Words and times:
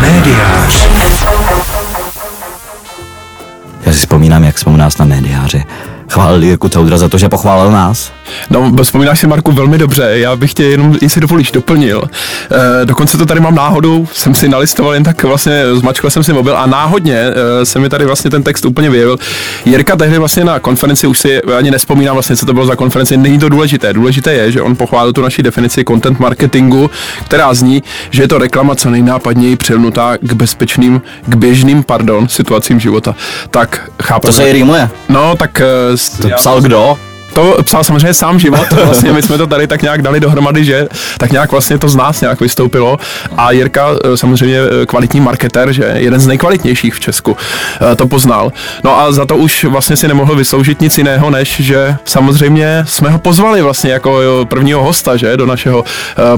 Médiář. 0.00 0.88
Já 3.86 3.92
si 3.92 3.98
vzpomínám, 3.98 4.44
jak 4.44 4.58
jsme 4.58 4.72
u 4.72 4.76
nás 4.76 4.98
na 4.98 5.04
médiáři 5.04 5.64
chválili 6.08 6.46
Jirku 6.46 6.68
Coudra 6.68 6.98
za 6.98 7.08
to, 7.08 7.18
že 7.18 7.28
pochválil 7.28 7.72
nás. 7.72 8.12
No, 8.50 8.72
vzpomínáš 8.82 9.18
si, 9.20 9.26
Marku, 9.26 9.52
velmi 9.52 9.78
dobře. 9.78 10.10
Já 10.12 10.36
bych 10.36 10.54
tě 10.54 10.64
jenom, 10.64 10.96
jestli 11.02 11.20
dovolíš, 11.20 11.50
doplnil. 11.50 12.02
E, 12.82 12.86
dokonce 12.86 13.18
to 13.18 13.26
tady 13.26 13.40
mám 13.40 13.54
náhodou, 13.54 14.06
jsem 14.12 14.34
si 14.34 14.48
nalistoval 14.48 14.94
jen 14.94 15.04
tak 15.04 15.22
vlastně, 15.22 15.62
zmačkal 15.74 16.10
jsem 16.10 16.24
si 16.24 16.32
mobil 16.32 16.56
a 16.56 16.66
náhodně 16.66 17.16
e, 17.16 17.64
se 17.64 17.78
mi 17.78 17.88
tady 17.88 18.04
vlastně 18.06 18.30
ten 18.30 18.42
text 18.42 18.64
úplně 18.64 18.90
vyjevil. 18.90 19.18
Jirka 19.64 19.96
tehdy 19.96 20.18
vlastně 20.18 20.44
na 20.44 20.58
konferenci, 20.58 21.06
už 21.06 21.18
si 21.18 21.42
ani 21.42 21.70
nespomínám 21.70 22.16
vlastně, 22.16 22.36
co 22.36 22.46
to 22.46 22.54
bylo 22.54 22.66
za 22.66 22.76
konferenci, 22.76 23.16
není 23.16 23.38
to 23.38 23.48
důležité. 23.48 23.92
Důležité 23.92 24.32
je, 24.32 24.52
že 24.52 24.62
on 24.62 24.76
pochválil 24.76 25.12
tu 25.12 25.22
naši 25.22 25.42
definici 25.42 25.84
content 25.84 26.18
marketingu, 26.20 26.90
která 27.24 27.54
zní, 27.54 27.82
že 28.10 28.22
je 28.22 28.28
to 28.28 28.38
reklama 28.38 28.74
co 28.74 28.90
nejnápadněji 28.90 29.56
přilnutá 29.56 30.16
k 30.20 30.32
bezpečným, 30.32 31.02
k 31.26 31.34
běžným, 31.34 31.82
pardon, 31.82 32.28
situacím 32.28 32.80
života. 32.80 33.14
Tak 33.50 33.90
chápeme. 34.02 34.32
To 34.32 34.36
se 34.36 34.50
i 34.50 34.52
rýmuje. 34.52 34.90
No, 35.08 35.36
tak... 35.36 35.62
To 36.22 36.28
psal 36.36 36.60
kdo? 36.60 36.98
To 37.34 37.56
psal 37.62 37.84
samozřejmě 37.84 38.14
sám 38.14 38.38
život, 38.38 38.72
vlastně 38.84 39.12
my 39.12 39.22
jsme 39.22 39.38
to 39.38 39.46
tady 39.46 39.66
tak 39.66 39.82
nějak 39.82 40.02
dali 40.02 40.20
dohromady, 40.20 40.64
že 40.64 40.88
tak 41.18 41.32
nějak 41.32 41.50
vlastně 41.50 41.78
to 41.78 41.88
z 41.88 41.96
nás 41.96 42.20
nějak 42.20 42.40
vystoupilo 42.40 42.96
a 43.36 43.50
Jirka 43.50 43.88
eh, 43.90 44.16
samozřejmě 44.16 44.58
eh, 44.82 44.86
kvalitní 44.86 45.20
marketer, 45.20 45.72
že 45.72 45.92
jeden 45.96 46.20
z 46.20 46.26
nejkvalitnějších 46.26 46.94
v 46.94 47.00
Česku 47.00 47.36
eh, 47.92 47.96
to 47.96 48.06
poznal. 48.06 48.52
No 48.84 49.00
a 49.00 49.12
za 49.12 49.26
to 49.26 49.36
už 49.36 49.64
vlastně 49.64 49.96
si 49.96 50.08
nemohl 50.08 50.36
vysloužit 50.36 50.80
nic 50.80 50.98
jiného, 50.98 51.30
než 51.30 51.60
že 51.60 51.96
samozřejmě 52.04 52.84
jsme 52.86 53.10
ho 53.10 53.18
pozvali 53.18 53.62
vlastně 53.62 53.90
jako 53.90 54.20
prvního 54.48 54.82
hosta, 54.82 55.16
že 55.16 55.36
do 55.36 55.46
našeho 55.46 55.84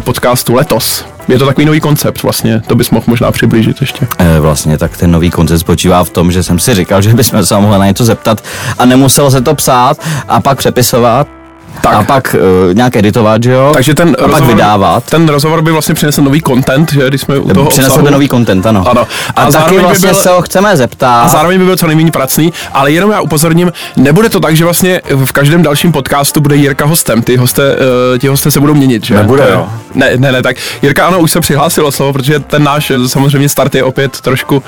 podcastu 0.04 0.54
letos. 0.54 1.04
Je 1.30 1.38
to 1.38 1.46
takový 1.46 1.66
nový 1.66 1.80
koncept 1.80 2.22
vlastně, 2.22 2.62
to 2.66 2.74
bys 2.74 2.90
mohl 2.90 3.04
možná 3.08 3.32
přiblížit 3.32 3.80
ještě. 3.80 4.06
E, 4.18 4.40
vlastně 4.40 4.78
tak 4.78 4.96
ten 4.96 5.10
nový 5.10 5.30
koncept 5.30 5.60
spočívá 5.60 6.04
v 6.04 6.10
tom, 6.10 6.32
že 6.32 6.42
jsem 6.42 6.58
si 6.58 6.74
říkal, 6.74 7.02
že 7.02 7.14
bychom 7.14 7.46
se 7.46 7.56
mohli 7.56 7.78
na 7.78 7.86
něco 7.86 8.04
zeptat 8.04 8.44
a 8.78 8.84
nemusel 8.84 9.30
se 9.30 9.40
to 9.40 9.54
psát 9.54 9.98
a 10.28 10.40
pak 10.40 10.58
přepisovat 10.58 11.39
tak. 11.80 11.94
a 11.94 12.02
pak 12.02 12.36
uh, 12.68 12.74
nějak 12.74 12.96
editovat, 12.96 13.42
že 13.42 13.52
jo? 13.52 13.70
Takže 13.74 13.94
ten 13.94 14.08
a 14.08 14.22
rozhovor, 14.22 14.40
pak 14.40 14.48
vydávat. 14.48 15.04
Ten 15.04 15.28
rozhovor 15.28 15.62
by 15.62 15.72
vlastně 15.72 15.94
přinesl 15.94 16.22
nový 16.22 16.42
content, 16.42 16.92
že 16.92 17.08
když 17.08 17.20
jsme 17.20 17.38
u 17.38 17.52
toho 17.52 17.70
Přinesl 17.70 18.02
by 18.02 18.10
nový 18.10 18.28
content, 18.28 18.66
ano. 18.66 18.84
ano. 18.88 19.06
A, 19.36 19.42
a 19.42 19.50
taky 19.50 19.78
vlastně 19.78 20.08
by 20.08 20.14
byl, 20.14 20.22
se 20.22 20.30
ho 20.30 20.42
chceme 20.42 20.76
zeptat. 20.76 21.22
A 21.24 21.28
zároveň 21.28 21.58
by 21.58 21.64
byl 21.64 21.76
co 21.76 21.86
nejméně 21.86 22.10
pracný, 22.10 22.52
ale 22.72 22.92
jenom 22.92 23.10
já 23.10 23.20
upozorním, 23.20 23.72
nebude 23.96 24.28
to 24.28 24.40
tak, 24.40 24.56
že 24.56 24.64
vlastně 24.64 25.00
v 25.24 25.32
každém 25.32 25.62
dalším 25.62 25.92
podcastu 25.92 26.40
bude 26.40 26.56
Jirka 26.56 26.86
hostem, 26.86 27.22
ty 27.22 27.36
hosté, 27.36 27.76
uh, 28.12 28.18
ti 28.18 28.28
hosté 28.28 28.50
se 28.50 28.60
budou 28.60 28.74
měnit, 28.74 29.04
že? 29.04 29.14
Nebude, 29.14 29.46
jo. 29.52 29.68
Ne, 29.94 30.10
ne, 30.16 30.32
ne, 30.32 30.42
tak 30.42 30.56
Jirka 30.82 31.06
ano, 31.06 31.18
už 31.18 31.30
se 31.30 31.40
přihlásil 31.40 31.92
slovo, 31.92 32.12
protože 32.12 32.40
ten 32.40 32.64
náš 32.64 32.92
samozřejmě 33.06 33.48
start 33.48 33.74
je 33.74 33.84
opět 33.84 34.20
trošku 34.20 34.56
uh, 34.56 34.62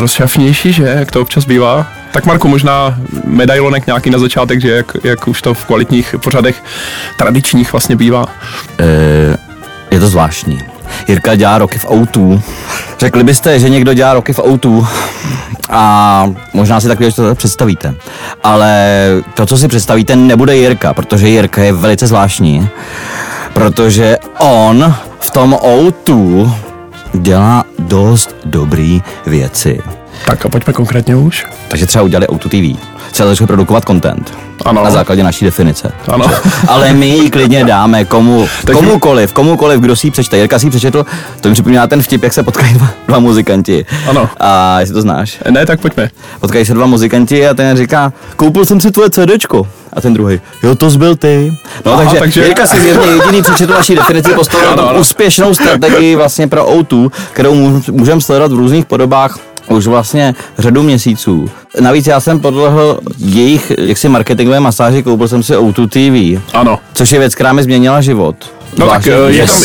rozšafnější, 0.00 0.72
že, 0.72 0.94
jak 0.98 1.10
to 1.10 1.20
občas 1.20 1.44
bývá. 1.44 1.86
Tak 2.12 2.26
Marku, 2.26 2.48
možná 2.48 2.98
medailonek 3.24 3.86
nějaký 3.86 4.10
na 4.10 4.18
začátek, 4.18 4.60
že 4.60 4.70
jak, 4.70 4.96
jak 5.04 5.28
už 5.28 5.42
to 5.42 5.54
v 5.54 5.64
kvalitních 5.64 6.14
pořadech 6.24 6.62
tradičních 7.18 7.72
vlastně 7.72 7.96
bývá. 7.96 8.26
E, 8.78 9.36
je 9.90 10.00
to 10.00 10.08
zvláštní. 10.08 10.58
Jirka 11.08 11.34
dělá 11.34 11.58
roky 11.58 11.78
v 11.78 11.84
O2. 11.84 12.40
Řekli 13.00 13.24
byste, 13.24 13.58
že 13.58 13.68
někdo 13.68 13.94
dělá 13.94 14.14
roky 14.14 14.32
v 14.32 14.38
O2 14.38 14.86
a 15.70 16.26
možná 16.52 16.80
si 16.80 16.88
takové 16.88 17.12
to 17.12 17.34
představíte. 17.34 17.94
Ale 18.42 18.86
to, 19.34 19.46
co 19.46 19.58
si 19.58 19.68
představíte, 19.68 20.16
nebude 20.16 20.56
Jirka, 20.56 20.94
protože 20.94 21.28
Jirka 21.28 21.62
je 21.62 21.72
velice 21.72 22.06
zvláštní, 22.06 22.68
protože 23.52 24.18
on 24.38 24.94
v 25.20 25.30
tom 25.30 25.52
O2 25.52 26.54
dělá 27.12 27.64
dost 27.78 28.36
dobrý 28.44 29.02
věci. 29.26 29.80
Tak 30.26 30.46
a 30.46 30.48
pojďme 30.48 30.72
konkrétně 30.72 31.16
už. 31.16 31.46
Takže 31.68 31.86
třeba 31.86 32.04
udělali 32.04 32.28
Auto 32.28 32.48
TV. 32.48 32.78
Třeba 33.12 33.28
začali 33.28 33.46
produkovat 33.46 33.84
content. 33.84 34.32
Ano. 34.64 34.84
Na 34.84 34.90
základě 34.90 35.22
naší 35.22 35.44
definice. 35.44 35.92
Ano. 36.08 36.26
Ale 36.68 36.92
my 36.92 37.08
ji 37.08 37.30
klidně 37.30 37.64
dáme 37.64 38.04
komu, 38.04 38.48
Takže... 38.64 38.80
komukoliv, 38.80 39.32
komukoliv, 39.32 39.80
kdo 39.80 39.96
si 39.96 40.06
ji 40.06 40.10
přečte. 40.10 40.38
Jirka 40.38 40.58
si 40.58 40.66
ji 40.66 40.70
přečetl, 40.70 41.06
to 41.40 41.48
mi 41.48 41.54
připomíná 41.54 41.86
ten 41.86 42.02
vtip, 42.02 42.22
jak 42.22 42.32
se 42.32 42.42
potkají 42.42 42.74
dva, 42.74 42.88
dva 43.08 43.18
muzikanti. 43.18 43.86
Ano. 44.08 44.28
A 44.40 44.80
jestli 44.80 44.94
to 44.94 45.00
znáš. 45.02 45.38
Ne, 45.50 45.66
tak 45.66 45.80
pojďme. 45.80 46.10
Potkají 46.40 46.66
se 46.66 46.74
dva 46.74 46.86
muzikanti 46.86 47.48
a 47.48 47.54
ten 47.54 47.76
říká, 47.76 48.12
koupil 48.36 48.64
jsem 48.64 48.80
si 48.80 48.90
tvoje 48.90 49.10
CDčko. 49.10 49.66
A 49.92 50.00
ten 50.00 50.14
druhý, 50.14 50.40
jo, 50.62 50.74
to 50.74 50.90
byl 50.90 51.16
ty. 51.16 51.52
No, 51.84 51.92
Aha, 51.92 52.04
takže, 52.04 52.18
takže, 52.18 52.44
Jirka 52.44 52.66
si 52.66 52.80
zjevně 52.80 53.06
jediný 53.06 53.42
přečetl 53.42 53.72
naší 53.72 53.94
definici, 53.94 54.30
postavil 54.30 54.96
úspěšnou 55.00 55.54
strategii 55.54 56.16
vlastně 56.16 56.48
pro 56.48 56.66
O2, 56.66 57.10
kterou 57.32 57.54
můžeme 57.90 58.20
sledovat 58.20 58.52
v 58.52 58.56
různých 58.56 58.86
podobách 58.86 59.38
už 59.72 59.86
vlastně 59.86 60.34
řadu 60.58 60.82
měsíců. 60.82 61.50
Navíc 61.80 62.06
já 62.06 62.20
jsem 62.20 62.40
podlehl 62.40 63.00
jejich 63.18 63.72
jaksi 63.78 64.08
marketingové 64.08 64.60
masáži, 64.60 65.02
koupil 65.02 65.28
jsem 65.28 65.42
si 65.42 65.52
O2 65.52 65.88
TV. 65.88 66.42
Ano. 66.54 66.78
Což 66.94 67.12
je 67.12 67.18
věc, 67.18 67.34
která 67.34 67.52
mi 67.52 67.62
změnila 67.62 68.00
život. 68.00 68.36
No 68.76 68.86
tak 68.88 69.06
eh, 69.06 69.32
je 69.32 69.46
tam, 69.46 69.62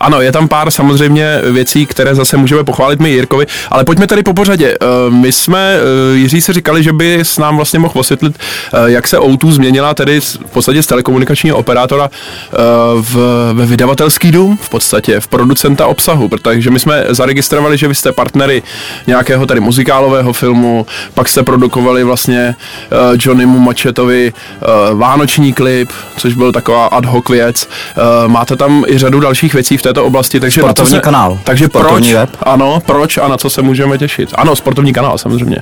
ano, 0.00 0.20
je 0.20 0.32
tam 0.32 0.48
pár 0.48 0.70
samozřejmě 0.70 1.40
věcí, 1.50 1.86
které 1.86 2.14
zase 2.14 2.36
můžeme 2.36 2.64
pochválit 2.64 3.00
my 3.00 3.10
Jirkovi, 3.10 3.46
ale 3.70 3.84
pojďme 3.84 4.06
tady 4.06 4.22
po 4.22 4.32
pořadě. 4.32 4.76
Eh, 4.80 5.10
my 5.10 5.32
jsme, 5.32 5.76
eh, 5.76 6.16
Jiří 6.16 6.40
si 6.40 6.52
říkali, 6.52 6.82
že 6.82 6.92
by 6.92 7.20
s 7.20 7.38
nám 7.38 7.56
vlastně 7.56 7.78
mohl 7.78 7.94
osvětlit, 7.96 8.38
jak 8.86 9.08
se 9.08 9.18
O2 9.18 9.52
změnila 9.52 9.94
tedy 9.94 10.20
v 10.20 10.50
podstatě 10.52 10.82
z 10.82 10.86
telekomunikačního 10.86 11.56
operátora 11.56 12.10
v, 13.00 13.16
ve 13.52 13.66
vydavatelský 13.66 14.32
dům, 14.32 14.58
v 14.62 14.68
podstatě 14.68 15.20
v 15.20 15.28
producenta 15.28 15.86
obsahu, 15.86 16.28
protože 16.28 16.70
my 16.70 16.80
jsme 16.80 17.04
zaregistrovali, 17.08 17.78
že 17.78 17.88
vy 17.88 17.94
jste 17.94 18.12
partnery 18.12 18.62
nějakého 19.06 19.46
tady 19.46 19.60
muzikálového 19.60 20.32
filmu, 20.32 20.86
pak 21.14 21.28
jste 21.28 21.42
produkovali 21.42 22.04
vlastně 22.04 22.54
Johnnymu 23.18 23.58
Mačetovi 23.58 24.32
vánoční 24.94 25.52
klip, 25.52 25.90
což 26.16 26.34
byl 26.34 26.52
taková 26.52 26.86
ad 26.86 27.04
hoc 27.04 27.28
věc. 27.28 27.68
Máte 28.26 28.47
máte 28.50 28.56
tam 28.56 28.84
i 28.86 28.98
řadu 28.98 29.20
dalších 29.20 29.54
věcí 29.54 29.76
v 29.76 29.82
této 29.82 30.04
oblasti, 30.04 30.40
takže 30.40 30.60
sportovní 30.60 30.90
se, 30.90 31.00
kanál. 31.00 31.38
Takže 31.44 31.66
sportovní 31.66 32.08
proč? 32.08 32.14
Web. 32.14 32.30
Ano, 32.42 32.80
proč 32.86 33.18
a 33.18 33.28
na 33.28 33.36
co 33.36 33.50
se 33.50 33.62
můžeme 33.62 33.98
těšit? 33.98 34.30
Ano, 34.34 34.56
sportovní 34.56 34.92
kanál 34.92 35.18
samozřejmě. 35.18 35.56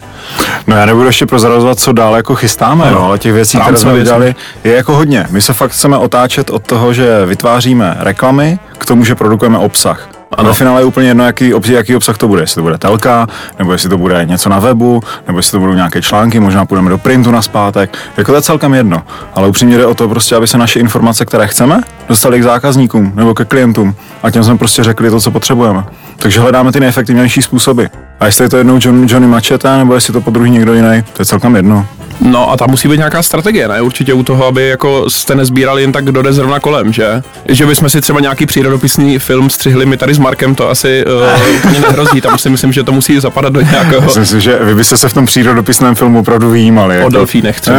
No 0.66 0.76
já 0.76 0.86
nebudu 0.86 1.06
ještě 1.06 1.26
prozrazovat, 1.26 1.78
co 1.78 1.92
dál 1.92 2.16
jako 2.16 2.34
chystáme, 2.34 2.90
no, 2.90 3.04
ale 3.04 3.18
těch 3.18 3.32
věcí, 3.32 3.58
které 3.58 3.76
jsme 3.76 3.94
udělali, 3.94 4.34
je 4.64 4.72
jako 4.72 4.96
hodně. 4.96 5.26
My 5.30 5.40
se 5.40 5.52
fakt 5.52 5.70
chceme 5.70 5.96
otáčet 5.96 6.50
od 6.50 6.62
toho, 6.66 6.92
že 6.92 7.26
vytváříme 7.26 7.96
reklamy, 7.98 8.58
k 8.78 8.86
tomu, 8.86 9.04
že 9.04 9.14
produkujeme 9.14 9.58
obsah. 9.58 10.08
A 10.32 10.42
ve 10.42 10.54
finále 10.54 10.80
je 10.80 10.84
úplně 10.84 11.08
jedno, 11.08 11.24
jaký, 11.24 11.52
jaký 11.68 11.96
obsah 11.96 12.18
to 12.18 12.28
bude. 12.28 12.42
Jestli 12.42 12.54
to 12.54 12.62
bude 12.62 12.78
telka, 12.78 13.26
nebo 13.58 13.72
jestli 13.72 13.88
to 13.88 13.98
bude 13.98 14.24
něco 14.24 14.48
na 14.48 14.58
webu, 14.58 15.02
nebo 15.26 15.38
jestli 15.38 15.50
to 15.52 15.58
budou 15.60 15.72
nějaké 15.72 16.02
články, 16.02 16.40
možná 16.40 16.66
půjdeme 16.66 16.90
do 16.90 16.98
printu 16.98 17.30
na 17.30 17.42
zpátek. 17.42 17.98
Jako 18.16 18.32
to 18.32 18.36
je 18.36 18.42
celkem 18.42 18.74
jedno. 18.74 19.02
Ale 19.34 19.48
upřímně 19.48 19.76
jde 19.76 19.86
o 19.86 19.94
to 19.94 20.08
prostě, 20.08 20.36
aby 20.36 20.46
se 20.46 20.58
naše 20.58 20.80
informace, 20.80 21.24
které 21.24 21.46
chceme, 21.46 21.80
dostaly 22.08 22.40
k 22.40 22.42
zákazníkům 22.42 23.12
nebo 23.14 23.34
ke 23.34 23.44
klientům. 23.44 23.94
A 24.22 24.30
těm 24.30 24.44
jsme 24.44 24.58
prostě 24.58 24.84
řekli 24.84 25.10
to, 25.10 25.20
co 25.20 25.30
potřebujeme. 25.30 25.84
Takže 26.18 26.40
hledáme 26.40 26.72
ty 26.72 26.80
nejefektivnější 26.80 27.42
způsoby. 27.42 27.84
A 28.20 28.26
jestli 28.26 28.44
je 28.44 28.48
to 28.48 28.56
jednou 28.56 28.78
John, 28.82 29.06
Johnny 29.08 29.26
Machete, 29.26 29.76
nebo 29.76 29.94
jestli 29.94 30.12
to 30.12 30.20
po 30.20 30.30
druhý 30.30 30.50
někdo 30.50 30.74
jiný, 30.74 31.04
to 31.12 31.22
je 31.22 31.26
celkem 31.26 31.56
jedno. 31.56 31.86
No 32.20 32.50
a 32.50 32.56
tam 32.56 32.70
musí 32.70 32.88
být 32.88 32.96
nějaká 32.96 33.22
strategie, 33.22 33.68
ne? 33.68 33.80
Určitě 33.82 34.12
u 34.12 34.22
toho, 34.22 34.46
aby 34.46 34.68
jako 34.68 35.10
jste 35.10 35.34
nezbírali 35.34 35.82
jen 35.82 35.92
tak, 35.92 36.04
kdo 36.04 36.22
jde 36.22 36.32
zrovna 36.32 36.60
kolem, 36.60 36.92
že? 36.92 37.22
Že 37.48 37.66
bychom 37.66 37.88
si 37.88 38.00
třeba 38.00 38.20
nějaký 38.20 38.46
přírodopisný 38.46 39.18
film 39.18 39.50
střihli 39.50 39.86
my 39.86 39.96
tady 39.96 40.14
s 40.14 40.18
Markem, 40.18 40.54
to 40.54 40.70
asi 40.70 41.04
uh, 41.06 41.56
úplně 41.56 41.80
nehrozí. 41.80 42.20
Tam 42.20 42.38
si 42.38 42.50
myslím, 42.50 42.72
že 42.72 42.82
to 42.82 42.92
musí 42.92 43.20
zapadat 43.20 43.52
do 43.52 43.60
nějakého... 43.60 44.02
Myslím 44.02 44.26
si, 44.26 44.40
že 44.40 44.58
vy 44.62 44.74
byste 44.74 44.96
se 44.96 45.08
v 45.08 45.12
tom 45.12 45.26
přírodopisném 45.26 45.94
filmu 45.94 46.18
opravdu 46.18 46.50
vyjímali. 46.50 46.94
O 46.94 46.98
jako... 46.98 47.10
delfínech 47.10 47.60
třeba. 47.60 47.78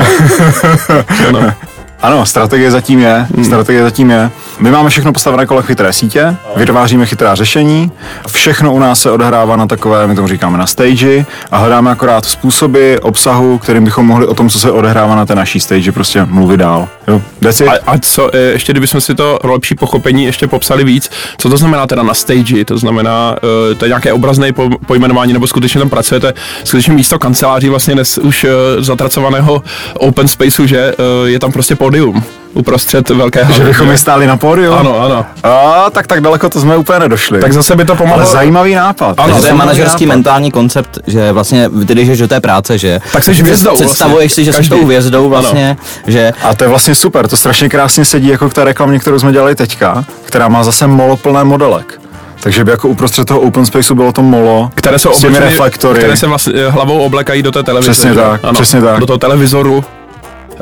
no. 1.31 1.53
Ano, 2.01 2.25
strategie 2.25 2.71
zatím 2.71 2.99
je. 2.99 3.27
Hmm. 3.35 3.45
Strategie 3.45 3.83
zatím 3.83 4.09
je. 4.11 4.31
My 4.59 4.71
máme 4.71 4.89
všechno 4.89 5.13
postavené 5.13 5.45
kolem 5.45 5.63
chytré 5.63 5.93
sítě, 5.93 6.35
vytváříme 6.55 7.05
chytrá 7.05 7.35
řešení, 7.35 7.91
všechno 8.27 8.73
u 8.73 8.79
nás 8.79 9.01
se 9.01 9.11
odehrává 9.11 9.55
na 9.55 9.67
takové, 9.67 10.07
my 10.07 10.15
tomu 10.15 10.27
říkáme 10.27 10.57
na 10.57 10.67
stage 10.67 11.25
a 11.51 11.57
hledáme 11.57 11.91
akorát 11.91 12.25
způsoby 12.25 12.95
obsahu, 13.01 13.57
kterým 13.57 13.83
bychom 13.83 14.05
mohli 14.05 14.27
o 14.27 14.33
tom, 14.33 14.49
co 14.49 14.59
se 14.59 14.71
odehrává 14.71 15.15
na 15.15 15.25
té 15.25 15.35
naší 15.35 15.59
stage, 15.59 15.91
prostě 15.91 16.25
mluvit 16.25 16.57
dál. 16.57 16.87
Jo, 17.07 17.21
a, 17.67 17.91
a 17.91 17.97
co, 17.97 18.35
e, 18.35 18.39
ještě 18.39 18.73
kdybychom 18.73 19.01
si 19.01 19.15
to 19.15 19.37
pro 19.41 19.53
lepší 19.53 19.75
pochopení 19.75 20.25
ještě 20.25 20.47
popsali 20.47 20.83
víc, 20.83 21.11
co 21.37 21.49
to 21.49 21.57
znamená 21.57 21.87
teda 21.87 22.03
na 22.03 22.13
stage, 22.13 22.65
to 22.65 22.77
znamená, 22.77 23.35
e, 23.71 23.75
to 23.75 23.85
je 23.85 23.89
nějaké 23.89 24.13
obrazné 24.13 24.51
pojmenování, 24.85 25.33
nebo 25.33 25.47
skutečně 25.47 25.79
tam 25.79 25.89
pracujete, 25.89 26.33
skutečně 26.63 26.93
místo 26.93 27.19
kanceláří 27.19 27.69
vlastně 27.69 27.93
dnes 27.93 28.17
už 28.17 28.43
e, 28.43 28.49
zatracovaného 28.77 29.63
open 29.93 30.27
spaceu, 30.27 30.65
že 30.65 30.93
je 31.25 31.39
tam 31.39 31.51
prostě 31.51 31.75
pódium 31.87 32.23
uprostřed 32.53 33.09
velké 33.09 33.43
haly. 33.43 33.55
Že 33.55 33.63
bychom 33.63 33.89
je 33.91 33.97
stáli 33.97 34.27
na 34.27 34.37
pódiu? 34.37 34.73
Ano, 34.73 34.99
ano. 34.99 35.25
A, 35.43 35.89
tak 35.89 36.07
tak 36.07 36.21
daleko 36.21 36.49
to 36.49 36.59
jsme 36.61 36.77
úplně 36.77 36.99
nedošli. 36.99 37.39
Tak 37.41 37.53
zase 37.53 37.75
by 37.75 37.85
to 37.85 37.95
pomohlo. 37.95 38.23
Ale 38.23 38.31
zajímavý 38.31 38.75
nápad. 38.75 39.19
Ano, 39.19 39.41
to 39.41 39.45
je 39.47 39.53
manažerský 39.53 40.05
nápad. 40.05 40.15
mentální 40.15 40.51
koncept, 40.51 40.99
že 41.07 41.31
vlastně 41.31 41.69
ty 41.87 41.95
jdeš 41.95 42.19
do 42.19 42.27
té 42.27 42.39
práce, 42.41 42.77
že 42.77 42.99
tak 43.11 43.23
jsi 43.23 43.33
hvězdou 43.33 43.73
Představuješ 43.75 44.31
vlastně. 44.31 44.43
si, 44.43 44.45
že 44.45 44.63
jsi 44.63 44.69
tou 44.69 44.85
hvězdou 44.85 45.29
vlastně, 45.29 45.69
ano. 45.69 45.79
že... 46.07 46.33
A 46.43 46.55
to 46.55 46.63
je 46.63 46.67
vlastně 46.67 46.95
super, 46.95 47.27
to 47.27 47.37
strašně 47.37 47.69
krásně 47.69 48.05
sedí 48.05 48.27
jako 48.27 48.49
k 48.49 48.53
té 48.53 48.63
reklamě, 48.63 48.99
kterou 48.99 49.19
jsme 49.19 49.31
dělali 49.31 49.55
teďka, 49.55 50.05
která 50.25 50.47
má 50.47 50.63
zase 50.63 50.87
molo 50.87 51.17
plné 51.17 51.43
modelek. 51.43 51.99
Takže 52.39 52.63
by 52.63 52.71
jako 52.71 52.87
uprostřed 52.87 53.25
toho 53.27 53.39
open 53.39 53.65
spaceu 53.65 53.95
bylo 53.95 54.11
to 54.11 54.21
molo 54.21 54.71
které 54.75 54.99
jsou 54.99 55.13
s 55.13 55.19
těmi 55.19 55.37
oblečeny- 55.37 55.49
reflektory. 55.49 55.99
které 55.99 56.17
se 56.17 56.27
vlastně 56.27 56.53
hlavou 56.69 56.99
oblekají 56.99 57.43
do 57.43 57.51
té 57.51 57.63
televize. 57.63 57.91
Přesně 57.91 58.13
tak, 58.13 58.41
přesně 58.53 58.81
tak. 58.81 58.99
Do 58.99 59.05
toho 59.05 59.17
televizoru. 59.17 59.85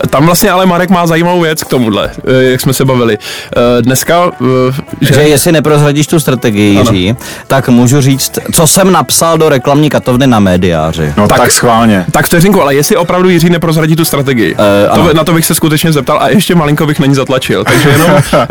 Tam 0.10 0.26
vlastně 0.26 0.52
ale 0.52 0.66
Marek 0.66 0.90
má 0.90 1.08
zajímavou 1.08 1.42
věc 1.42 1.64
k 1.64 1.68
tomuhle, 1.70 2.10
eh, 2.28 2.44
jak 2.44 2.62
jsme 2.62 2.74
se 2.74 2.86
bavili. 2.86 3.18
Eh, 3.58 3.82
Dneska, 3.82 4.32
eh, 4.42 5.06
Že 5.14 5.22
jestli 5.22 5.52
neprozradíš 5.52 6.08
tu 6.08 6.20
strategii, 6.20 6.78
Ano. 6.80 6.92
Jiří, 6.92 7.16
tak 7.48 7.70
můžu 7.70 8.02
říct, 8.02 8.40
co 8.54 8.68
jsem 8.68 8.92
napsal 8.92 9.38
do 9.38 9.50
reklamní 9.50 9.90
katovny 9.90 10.28
na 10.28 10.40
médiáři. 10.40 11.14
No 11.18 11.28
tak, 11.28 11.38
Tak- 11.38 11.46
tak 11.46 11.52
schválně. 11.52 12.06
Tak 12.12 12.26
vteřinku, 12.26 12.62
ale 12.62 12.76
jestli 12.76 12.96
opravdu 12.98 13.30
Jiří 13.30 13.50
neprozradí 13.50 13.96
tu 13.96 14.06
strategii, 14.06 14.56
Eh, 14.60 14.96
to, 14.96 15.14
na 15.14 15.24
to 15.24 15.34
bych 15.34 15.46
se 15.46 15.56
skutečně 15.56 15.92
zeptal 15.92 16.18
a 16.22 16.30
ještě 16.30 16.56
malinko 16.56 16.86
bych 16.86 17.00
na 17.00 17.06
ní 17.06 17.16
zatlačil. 17.16 17.64
Takže 17.64 17.90
jenom 17.90 18.12
eh, 18.34 18.48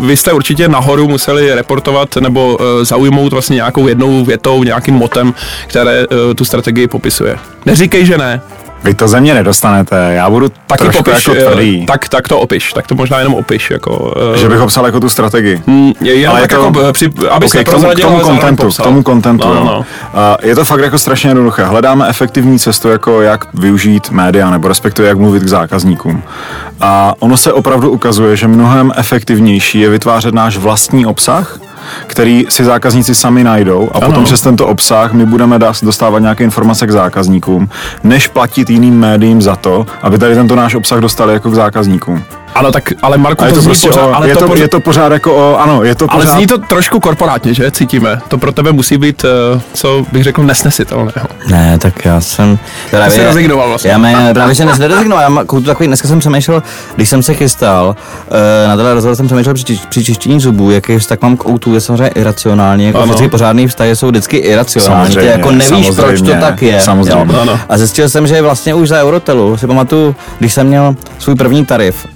vy 0.00 0.16
jste 0.16 0.32
určitě 0.32 0.68
nahoru 0.68 1.08
museli 1.08 1.54
reportovat 1.54 2.16
nebo 2.16 2.58
zaujmout 2.82 3.32
vlastně 3.32 3.54
nějakou 3.56 3.88
jednou 3.88 4.24
větou, 4.24 4.62
nějakým 4.64 4.94
motem, 4.94 5.34
které 5.66 6.06
tu 6.36 6.44
strategii 6.44 6.86
popisuje. 6.86 7.36
Neříkej, 7.66 8.06
že 8.06 8.18
ne. 8.18 8.40
Vy 8.84 8.94
to 8.94 9.08
ze 9.08 9.20
mě 9.20 9.34
nedostanete, 9.34 10.10
já 10.14 10.30
budu 10.30 10.48
Taky 10.66 10.82
trošku 10.84 11.02
popiš, 11.02 11.26
jako 11.28 11.38
eh, 11.40 11.50
tvrdý. 11.50 11.86
tak, 11.86 12.08
tak 12.08 12.28
to 12.28 12.38
opiš, 12.40 12.72
tak 12.72 12.86
to 12.86 12.94
možná 12.94 13.18
jenom 13.18 13.34
opiš. 13.34 13.70
Jako, 13.70 14.14
eh, 14.34 14.38
Že 14.38 14.48
bych 14.48 14.60
obsal 14.60 14.86
jako 14.86 15.00
tu 15.00 15.08
strategii. 15.08 15.62
Mm, 15.66 15.92
je- 16.00 16.14
Jenom 16.14 16.30
Ale 16.36 16.40
tak 16.40 16.50
je 16.50 16.56
to- 16.58 16.64
jako, 16.64 16.80
eh, 16.88 16.92
při, 16.92 17.10
abys 17.30 17.54
Ok, 17.54 17.60
k 17.64 17.70
tomu, 17.70 17.84
k 17.90 18.00
tomu 18.00 18.20
kontentu, 18.20 18.70
k 18.72 18.82
tomu 18.82 19.02
kontentu, 19.02 19.48
No, 19.48 19.54
jo. 19.54 19.64
no. 19.64 19.84
A 20.20 20.36
je 20.42 20.54
to 20.54 20.64
fakt 20.64 20.80
jako 20.80 20.98
strašně 20.98 21.30
jednoduché. 21.30 21.64
Hledáme 21.64 22.08
efektivní 22.08 22.58
cestu, 22.58 22.88
jako 22.88 23.20
jak 23.22 23.54
využít 23.54 24.10
média, 24.10 24.50
nebo 24.50 24.68
respektive 24.68 25.08
jak 25.08 25.18
mluvit 25.18 25.42
k 25.42 25.48
zákazníkům. 25.48 26.22
A 26.80 27.14
ono 27.18 27.36
se 27.36 27.52
opravdu 27.52 27.90
ukazuje, 27.90 28.36
že 28.36 28.48
mnohem 28.48 28.92
efektivnější 28.96 29.80
je 29.80 29.88
vytvářet 29.90 30.34
náš 30.34 30.56
vlastní 30.56 31.06
obsah, 31.06 31.58
který 32.06 32.46
si 32.48 32.64
zákazníci 32.64 33.14
sami 33.14 33.44
najdou 33.44 33.90
a 33.92 34.00
potom 34.00 34.24
přes 34.24 34.40
tento 34.40 34.66
obsah 34.66 35.12
my 35.12 35.26
budeme 35.26 35.58
dostávat 35.82 36.18
nějaké 36.18 36.44
informace 36.44 36.86
k 36.86 36.90
zákazníkům, 36.90 37.68
než 38.04 38.28
platit 38.28 38.70
jiným 38.70 39.00
médiím 39.00 39.42
za 39.42 39.56
to, 39.56 39.86
aby 40.02 40.18
tady 40.18 40.34
tento 40.34 40.56
náš 40.56 40.74
obsah 40.74 41.00
dostali 41.00 41.32
jako 41.32 41.50
k 41.50 41.54
zákazníkům. 41.54 42.24
Ano, 42.54 42.72
tak, 42.72 42.92
ale 43.02 43.18
Marku, 43.18 43.44
je 43.44 43.50
to, 43.50 43.54
to 43.54 43.60
zní 43.60 43.68
prostě 43.68 43.88
pořád, 43.88 44.06
o, 44.06 44.14
ale 44.14 44.28
je, 44.28 44.36
to, 44.36 44.46
pořád, 44.46 44.62
je 44.62 44.68
to 44.68 44.80
pořád 44.80 45.12
jako 45.12 45.34
o, 45.36 45.58
ano, 45.58 45.84
je 45.84 45.94
to 45.94 46.06
ale 46.08 46.20
pořád... 46.24 46.36
zní 46.36 46.46
to 46.46 46.58
trošku 46.58 47.00
korporátně, 47.00 47.54
že? 47.54 47.70
Cítíme. 47.70 48.20
To 48.28 48.38
pro 48.38 48.52
tebe 48.52 48.72
musí 48.72 48.98
být, 48.98 49.24
eh, 49.24 49.60
co 49.74 50.06
bych 50.12 50.22
řekl, 50.24 50.42
nesnesitelného. 50.42 51.28
Ne, 51.48 51.78
tak 51.78 52.04
já 52.04 52.20
jsem... 52.20 52.58
Právě, 52.90 53.10
jsi 53.10 53.22
rezignoval 53.24 53.68
vlastně. 53.68 53.90
Já 53.90 53.98
mě, 53.98 54.16
právě, 54.34 54.54
že 54.54 54.64
nezrezignoval, 54.64 55.22
já 55.22 55.28
mám 55.28 55.42
jako 55.42 55.60
takový, 55.60 55.86
dneska 55.86 56.08
jsem 56.08 56.18
přemýšlel, 56.18 56.62
když 56.96 57.08
jsem 57.08 57.22
se 57.22 57.34
chystal, 57.34 57.86
uh, 57.86 58.68
na 58.68 58.76
tenhle 58.76 58.94
rozhovor 58.94 59.16
jsem 59.16 59.26
přemýšlel 59.26 59.54
při, 59.54 59.80
při 59.88 60.04
čištění 60.04 60.40
zubů, 60.40 60.70
jaký 60.70 60.98
vztah 60.98 61.18
mám 61.22 61.36
k 61.36 61.46
outu, 61.48 61.74
je 61.74 61.80
samozřejmě 61.80 62.08
iracionální, 62.08 62.84
jako 62.84 62.98
Ano. 62.98 63.06
vždycky 63.06 63.28
pořádný 63.28 63.68
vztahy 63.68 63.96
jsou 63.96 64.08
vždycky 64.08 64.36
iracionální, 64.36 65.06
ty 65.06 65.12
Samozřejmě, 65.12 65.30
jako 65.30 65.50
nevíš, 65.50 65.90
proč 65.96 66.20
to 66.20 66.32
tak 66.40 66.62
je. 66.62 66.80
samozřejmě. 66.80 67.32
Jo. 67.34 67.40
Ano. 67.42 67.60
A 67.68 67.78
zjistil 67.78 68.08
jsem, 68.08 68.26
že 68.26 68.42
vlastně 68.42 68.74
už 68.74 68.88
za 68.88 69.02
Eurotelu, 69.02 69.56
si 69.56 69.66
pamatuju, 69.66 70.16
když 70.38 70.52
jsem 70.54 70.66
měl 70.66 70.96
svůj 71.18 71.34
první 71.34 71.66
tarif, 71.66 72.06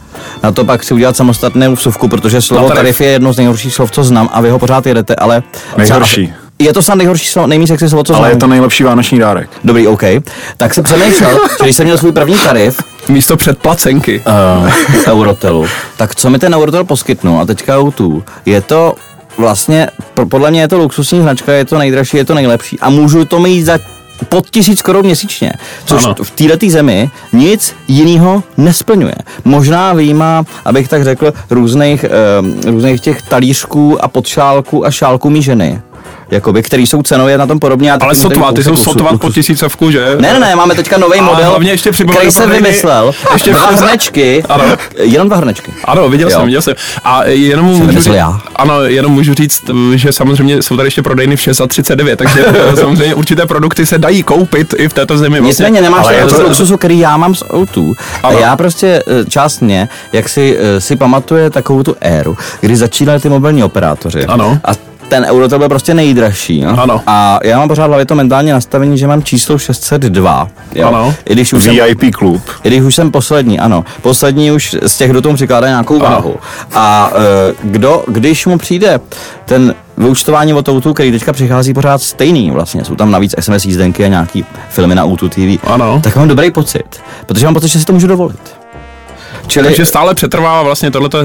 na 0.42 0.52
to 0.52 0.64
pak 0.64 0.84
si 0.84 0.94
udělat 0.94 1.16
samostatnou 1.16 1.74
vsuvku, 1.74 2.08
protože 2.08 2.40
slovo 2.40 2.68
tarif. 2.68 2.76
tarif 2.76 3.00
je 3.00 3.06
jedno 3.06 3.32
z 3.32 3.36
nejhorších 3.36 3.74
slov, 3.74 3.90
co 3.90 4.04
znám 4.04 4.28
a 4.32 4.40
vy 4.40 4.50
ho 4.50 4.58
pořád 4.58 4.86
jedete, 4.86 5.14
ale... 5.14 5.42
Nejhorší. 5.76 6.32
Je 6.58 6.72
to 6.72 6.82
snad 6.82 6.94
nejhorší 6.94 7.26
slovo, 7.26 7.46
nejméně 7.46 7.66
sexy 7.66 7.88
slovo, 7.88 8.04
co 8.04 8.14
Ale 8.14 8.20
znám. 8.22 8.30
je 8.30 8.36
to 8.40 8.46
nejlepší 8.46 8.84
vánoční 8.84 9.18
dárek. 9.18 9.50
Dobrý, 9.64 9.86
OK. 9.86 10.02
Tak 10.56 10.74
jsem 10.74 10.84
přemýšlel, 10.84 11.30
že 11.58 11.64
když 11.64 11.76
jsem 11.76 11.84
měl 11.84 11.98
svůj 11.98 12.12
první 12.12 12.38
tarif 12.38 12.80
Místo 13.08 13.36
předplacenky. 13.36 14.22
uh, 14.66 14.70
Eurotelu, 15.06 15.66
tak 15.96 16.14
co 16.14 16.30
mi 16.30 16.38
ten 16.38 16.54
Eurotel 16.54 16.84
poskytnul? 16.84 17.40
A 17.40 17.46
teďka 17.46 17.78
O2, 17.78 18.22
je 18.46 18.60
to 18.60 18.94
vlastně, 19.38 19.88
pro- 20.14 20.26
podle 20.26 20.50
mě 20.50 20.60
je 20.60 20.68
to 20.68 20.78
luxusní 20.78 21.20
značka, 21.22 21.52
je 21.52 21.64
to 21.64 21.78
nejdražší, 21.78 22.16
je 22.16 22.24
to 22.24 22.34
nejlepší 22.34 22.80
a 22.80 22.90
můžu 22.90 23.24
to 23.24 23.38
mít 23.40 23.62
za 23.62 23.78
pod 24.28 24.50
tisíc 24.50 24.82
korun 24.82 25.04
měsíčně, 25.04 25.52
což 25.84 26.04
Ano. 26.04 26.14
v 26.22 26.30
této 26.30 26.70
zemi 26.70 27.10
nic 27.32 27.74
jiného 27.88 28.42
nesplňuje. 28.56 29.14
Možná 29.44 29.92
výjima, 29.92 30.44
abych 30.64 30.88
tak 30.88 31.04
řekl, 31.04 31.32
různých, 31.50 32.04
uh, 32.04 32.70
různých 32.70 33.00
těch 33.00 33.22
talířků 33.22 34.04
a 34.04 34.08
podšálků 34.08 34.86
a 34.86 34.90
šálků 34.90 35.30
míženy. 35.30 35.80
Jakoby, 36.30 36.62
který 36.62 36.86
jsou 36.86 37.02
cenově 37.02 37.38
na 37.38 37.46
tom 37.46 37.58
podobně. 37.58 37.92
Ale 37.92 38.14
sotva, 38.14 38.52
ty 38.52 38.64
jsou 38.64 38.76
sotva 38.76 39.18
po 39.18 39.30
tisícovku, 39.32 39.90
že? 39.90 40.06
ne, 40.20 40.32
ne, 40.32 40.40
ne, 40.40 40.56
máme 40.56 40.74
teďka 40.74 40.98
nový 40.98 41.20
model, 41.20 41.50
hlavně 41.50 41.70
ještě 41.70 41.90
který 41.90 42.30
jsem 42.30 42.50
vymyslel. 42.50 43.14
ještě 43.32 43.50
dva 43.50 43.66
hrnečky, 43.66 44.42
Ano. 44.48 44.64
jenom 45.02 45.28
dva 45.28 45.36
hrnečky. 45.36 45.72
Ano, 45.84 46.08
viděl 46.08 46.28
Jo. 46.30 46.36
jsem, 46.38 46.46
viděl 46.46 46.62
jsem. 46.62 46.74
A 47.04 47.24
jenom 47.24 47.66
můžu 47.66 47.90
říct, 47.90 48.06
já. 48.06 48.40
ano, 48.56 48.82
jenom 48.82 49.12
můžu 49.12 49.34
říct, 49.34 49.62
že 49.94 50.12
samozřejmě 50.12 50.62
jsou 50.62 50.76
tady 50.76 50.86
ještě 50.86 51.02
prodejny 51.02 51.36
v 51.36 51.40
6 51.40 51.56
za 51.56 51.66
39, 51.66 52.16
takže 52.16 52.44
eh, 52.72 52.76
samozřejmě 52.76 53.14
určité 53.14 53.46
produkty 53.46 53.86
se 53.86 53.98
dají 53.98 54.22
koupit 54.22 54.74
i 54.78 54.88
v 54.88 54.92
této 54.92 55.18
zemi. 55.18 55.40
Vlastně. 55.40 55.48
Nicméně 55.64 55.80
nemáš 55.82 56.06
ale 56.06 56.32
to 56.32 56.42
luxusu, 56.42 56.76
který 56.76 56.98
já 56.98 57.16
mám 57.16 57.34
z 57.34 57.42
O2. 57.42 57.94
A 58.22 58.28
Ano. 58.28 58.38
já 58.38 58.56
prostě 58.56 59.02
eh, 59.06 59.24
část 59.30 59.60
mě, 59.60 59.88
jak 60.12 60.28
si, 60.28 60.58
eh, 60.60 60.80
si 60.80 60.96
pamatuje 60.96 61.50
takovou 61.50 61.82
tu 61.82 61.96
éru, 62.00 62.36
kdy 62.60 62.76
začínali 62.76 63.20
ty 63.20 63.28
mobilní 63.28 63.64
operátoři. 63.64 64.26
Ano. 64.26 64.58
A 64.64 64.70
ten 65.08 65.24
Eurotel 65.24 65.58
byl 65.58 65.68
prostě 65.68 65.94
nejdražší. 65.94 66.60
No? 66.60 66.80
Ano. 66.80 67.00
A 67.06 67.38
já 67.44 67.58
mám 67.58 67.68
pořád 67.68 67.86
hlavě 67.86 68.06
to 68.06 68.14
mentální 68.14 68.50
nastavení, 68.50 68.98
že 68.98 69.06
mám 69.06 69.22
číslo 69.22 69.58
602. 69.58 70.48
Jo? 70.74 70.88
Ano. 70.88 71.14
I 71.28 71.32
když 71.32 71.52
už 71.52 71.64
jsem, 71.64 71.74
VIP 71.74 72.14
klub. 72.14 72.42
I 72.64 72.68
když 72.68 72.80
už 72.82 72.94
jsem 72.94 73.10
poslední, 73.10 73.58
ano. 73.60 73.84
Poslední 74.02 74.52
už 74.52 74.76
z 74.86 74.96
těch, 74.96 75.10
kdo 75.10 75.22
tomu 75.22 75.34
přikládá 75.34 75.68
nějakou 75.68 75.94
Ano. 75.94 76.04
váhu. 76.14 76.36
A 76.74 77.10
e, 77.14 77.54
kdo, 77.62 78.04
když 78.08 78.46
mu 78.46 78.58
přijde 78.58 79.00
ten 79.44 79.74
vyučtování 79.98 80.54
od 80.54 80.68
Outu, 80.68 80.94
který 80.94 81.12
teďka 81.12 81.32
přichází 81.32 81.74
pořád 81.74 82.02
stejný 82.02 82.50
vlastně, 82.50 82.84
jsou 82.84 82.94
tam 82.94 83.10
navíc 83.10 83.34
SMS 83.40 83.64
jízdenky 83.64 84.04
a 84.04 84.08
nějaký 84.08 84.44
filmy 84.68 84.94
na 84.94 85.04
Outu 85.04 85.28
TV, 85.28 85.58
Ano. 85.64 86.00
tak 86.04 86.16
mám 86.16 86.28
dobrý 86.28 86.50
pocit, 86.50 87.00
protože 87.26 87.46
mám 87.46 87.54
pocit, 87.54 87.68
že 87.68 87.78
si 87.80 87.84
to 87.84 87.92
můžu 87.92 88.06
dovolit. 88.06 88.38
Čili 89.46 89.64
Takže 89.66 89.86
stále 89.86 90.14
přetrvává 90.14 90.62
vlastně 90.62 90.90
tohleto 90.90 91.18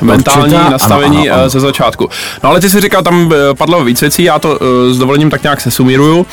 mentální 0.00 0.42
Určitá- 0.54 0.70
nastavení 0.70 1.16
ano, 1.16 1.26
ano, 1.30 1.34
ano. 1.34 1.46
eh, 1.46 1.48
ze 1.50 1.60
začátku. 1.60 2.08
No 2.44 2.50
ale 2.50 2.60
ty 2.60 2.70
si 2.70 2.80
říkal, 2.80 3.02
tam 3.02 3.32
eh, 3.32 3.54
padlo 3.54 3.84
víc 3.84 4.00
věcí, 4.00 4.24
já 4.24 4.38
to 4.38 4.58
eh, 4.60 4.94
s 4.94 4.98
dovolením 4.98 5.30
tak 5.30 5.42
nějak 5.42 5.60
sesumíruju, 5.60 6.26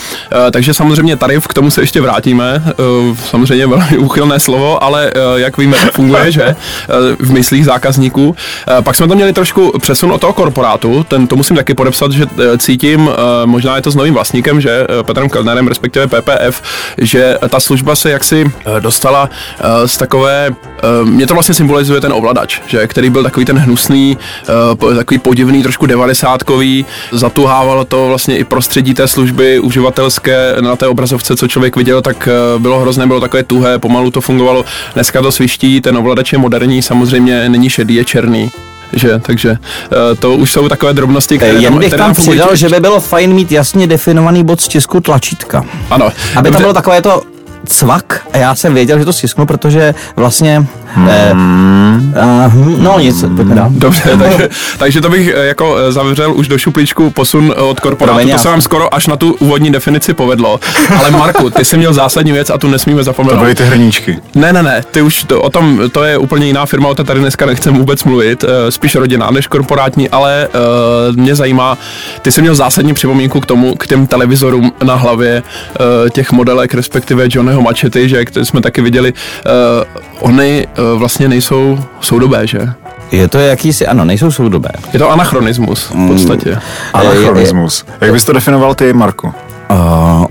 takže 0.51 0.73
samozřejmě 0.73 1.15
tarif, 1.15 1.47
k 1.47 1.53
tomu 1.53 1.71
se 1.71 1.81
ještě 1.81 2.01
vrátíme, 2.01 2.63
samozřejmě 3.29 3.67
velmi 3.67 3.97
úchylné 3.97 4.39
slovo, 4.39 4.83
ale 4.83 5.11
jak 5.35 5.57
víme, 5.57 5.77
to 5.85 5.91
funguje, 5.91 6.31
že 6.31 6.55
v 7.19 7.31
myslích 7.31 7.65
zákazníků. 7.65 8.35
Pak 8.83 8.95
jsme 8.95 9.07
to 9.07 9.15
měli 9.15 9.33
trošku 9.33 9.79
přesun 9.79 10.11
od 10.11 10.21
toho 10.21 10.33
korporátu, 10.33 11.05
ten 11.07 11.27
to 11.27 11.35
musím 11.35 11.55
taky 11.55 11.73
podepsat, 11.73 12.11
že 12.11 12.25
cítím, 12.57 13.09
možná 13.45 13.75
je 13.75 13.81
to 13.81 13.91
s 13.91 13.95
novým 13.95 14.13
vlastníkem, 14.13 14.61
že 14.61 14.87
Petrem 15.01 15.29
Kellnerem, 15.29 15.67
respektive 15.67 16.07
PPF, 16.07 16.61
že 16.97 17.37
ta 17.49 17.59
služba 17.59 17.95
se 17.95 18.09
jaksi 18.11 18.51
dostala 18.79 19.29
z 19.85 19.97
takové, 19.97 20.49
eh, 20.49 21.05
mě 21.25 21.27
to 21.27 21.33
vlastně 21.33 21.55
symbolizuje 21.55 22.01
ten 22.01 22.13
ovladač, 22.13 22.61
že, 22.67 22.87
který 22.87 23.09
byl 23.09 23.23
takový 23.23 23.45
ten 23.45 23.57
hnusný, 23.57 24.17
eh, 24.91 24.95
takový 24.95 25.17
podivný, 25.17 25.63
trošku 25.63 25.85
devadesátkový, 25.85 26.85
zatuhávalo 27.11 27.85
to 27.85 28.07
vlastně 28.07 28.37
i 28.37 28.43
prostředí 28.43 28.93
té 28.93 29.07
služby 29.07 29.59
uživatelské 29.59 30.55
na 30.61 30.75
té 30.75 30.87
obrazovce, 30.87 31.35
co 31.35 31.47
člověk 31.47 31.75
viděl, 31.75 32.01
tak 32.01 32.27
eh, 32.27 32.59
bylo 32.59 32.79
hrozné, 32.79 33.07
bylo 33.07 33.19
takové 33.19 33.43
tuhé, 33.43 33.79
pomalu 33.79 34.11
to 34.11 34.21
fungovalo, 34.21 34.65
dneska 34.93 35.21
to 35.21 35.31
sviští, 35.31 35.81
ten 35.81 35.97
ovladač 35.97 36.33
je 36.33 36.37
moderní, 36.37 36.81
samozřejmě 36.81 37.49
není 37.49 37.69
šedý, 37.69 37.95
je 37.95 38.05
černý. 38.05 38.51
Že, 38.93 39.19
takže 39.19 39.57
eh, 39.57 40.15
to 40.15 40.33
už 40.33 40.51
jsou 40.51 40.69
takové 40.69 40.93
drobnosti, 40.93 41.37
které 41.37 41.53
jen 41.53 41.79
bych 41.79 41.93
tam 41.93 42.13
fungují. 42.13 42.39
přidal, 42.39 42.55
že 42.55 42.69
by 42.69 42.79
bylo 42.79 42.99
fajn 42.99 43.33
mít 43.33 43.51
jasně 43.51 43.87
definovaný 43.87 44.43
bod 44.43 44.61
stisku 44.61 44.99
tlačítka. 44.99 45.65
Ano. 45.89 46.09
Aby 46.35 46.51
tam 46.51 46.61
bylo 46.61 46.73
takové 46.73 47.01
to 47.01 47.34
cvak 47.65 48.21
a 48.33 48.37
já 48.37 48.55
jsem 48.55 48.73
věděl, 48.73 48.99
že 48.99 49.05
to 49.05 49.13
stisknu, 49.13 49.45
protože 49.45 49.93
vlastně... 50.15 50.65
Eh, 51.09 51.33
uh, 51.33 52.79
no 52.81 52.99
nic, 52.99 53.21
pojďme 53.35 53.55
dál. 53.55 53.67
Dobře, 53.71 54.01
takže, 54.19 54.49
takže 54.77 55.01
to 55.01 55.09
bych 55.09 55.27
eh, 55.35 55.45
jako 55.45 55.77
eh, 55.77 55.91
zavřel 55.91 56.33
už 56.33 56.47
do 56.47 56.57
šuplíčku 56.57 57.09
posun 57.09 57.53
eh, 57.57 57.61
od 57.61 57.79
korporátu. 57.79 58.15
Promiň, 58.17 58.27
To 58.27 58.31
já- 58.31 58.37
se 58.37 58.47
vám 58.49 58.61
skoro 58.61 58.93
až 58.95 59.07
na 59.07 59.15
tu 59.15 59.33
úvodní 59.39 59.71
definici 59.71 60.13
povedlo. 60.13 60.59
Ale 60.99 61.11
Marku, 61.11 61.49
ty 61.49 61.65
jsi 61.65 61.77
měl 61.77 61.93
zásadní 61.93 62.31
věc 62.31 62.49
a 62.49 62.57
tu 62.57 62.67
nesmíme 62.67 62.99
To 62.99 63.03
zapomenout. 63.03 63.39
byly 63.39 63.55
ty 63.55 63.63
hrníčky. 63.63 64.19
Ne, 64.35 64.53
ne, 64.53 64.63
ne, 64.63 64.83
ty 64.91 65.01
už 65.01 65.23
to, 65.23 65.41
o 65.41 65.49
tom, 65.49 65.79
to 65.91 66.03
je 66.03 66.17
úplně 66.17 66.47
jiná 66.47 66.65
firma, 66.65 66.89
o 66.89 66.95
té 66.95 67.03
tady 67.03 67.19
dneska 67.19 67.45
nechcem 67.45 67.73
vůbec 67.77 68.03
mluvit, 68.03 68.43
eh, 68.43 68.71
spíš 68.71 68.95
rodinná 68.95 69.31
než 69.31 69.47
korporátní, 69.47 70.09
ale 70.09 70.47
uh, 71.09 71.15
mě 71.15 71.35
zajímá, 71.35 71.77
ty 72.21 72.31
jsi 72.31 72.41
měl 72.41 72.55
zásadní 72.55 72.93
připomínku 72.93 73.39
k 73.39 73.45
tomu, 73.45 73.75
k 73.75 73.87
těm 73.87 74.07
televizorům 74.07 74.71
na 74.83 74.95
hlavě 74.95 75.43
uh, 76.03 76.09
těch 76.09 76.31
modelek, 76.31 76.73
respektive 76.73 77.29
Johnnyho 77.55 77.61
Machety, 77.71 78.09
že, 78.09 78.25
které 78.25 78.45
jsme 78.45 78.61
taky 78.61 78.81
viděli, 78.81 79.13
uh, 79.13 80.29
oni 80.29 80.67
uh, 80.93 80.99
vlastně 80.99 81.27
nejsou 81.27 81.79
soudobé, 82.01 82.47
že? 82.47 82.59
Je 83.11 83.27
to 83.27 83.37
jakýsi, 83.39 83.87
ano, 83.87 84.05
nejsou 84.05 84.31
soudobé. 84.31 84.69
Je 84.93 84.99
to 84.99 85.11
anachronismus 85.11 85.89
v 85.89 86.07
podstatě. 86.07 86.57
Ale 86.93 87.05
je- 87.05 87.11
Anachronismus. 87.11 87.85
Jak 88.01 88.11
bys 88.11 88.25
to 88.25 88.33
definoval 88.33 88.75
ty, 88.75 88.93
Marku? 88.93 89.33
Uh, 89.71 90.25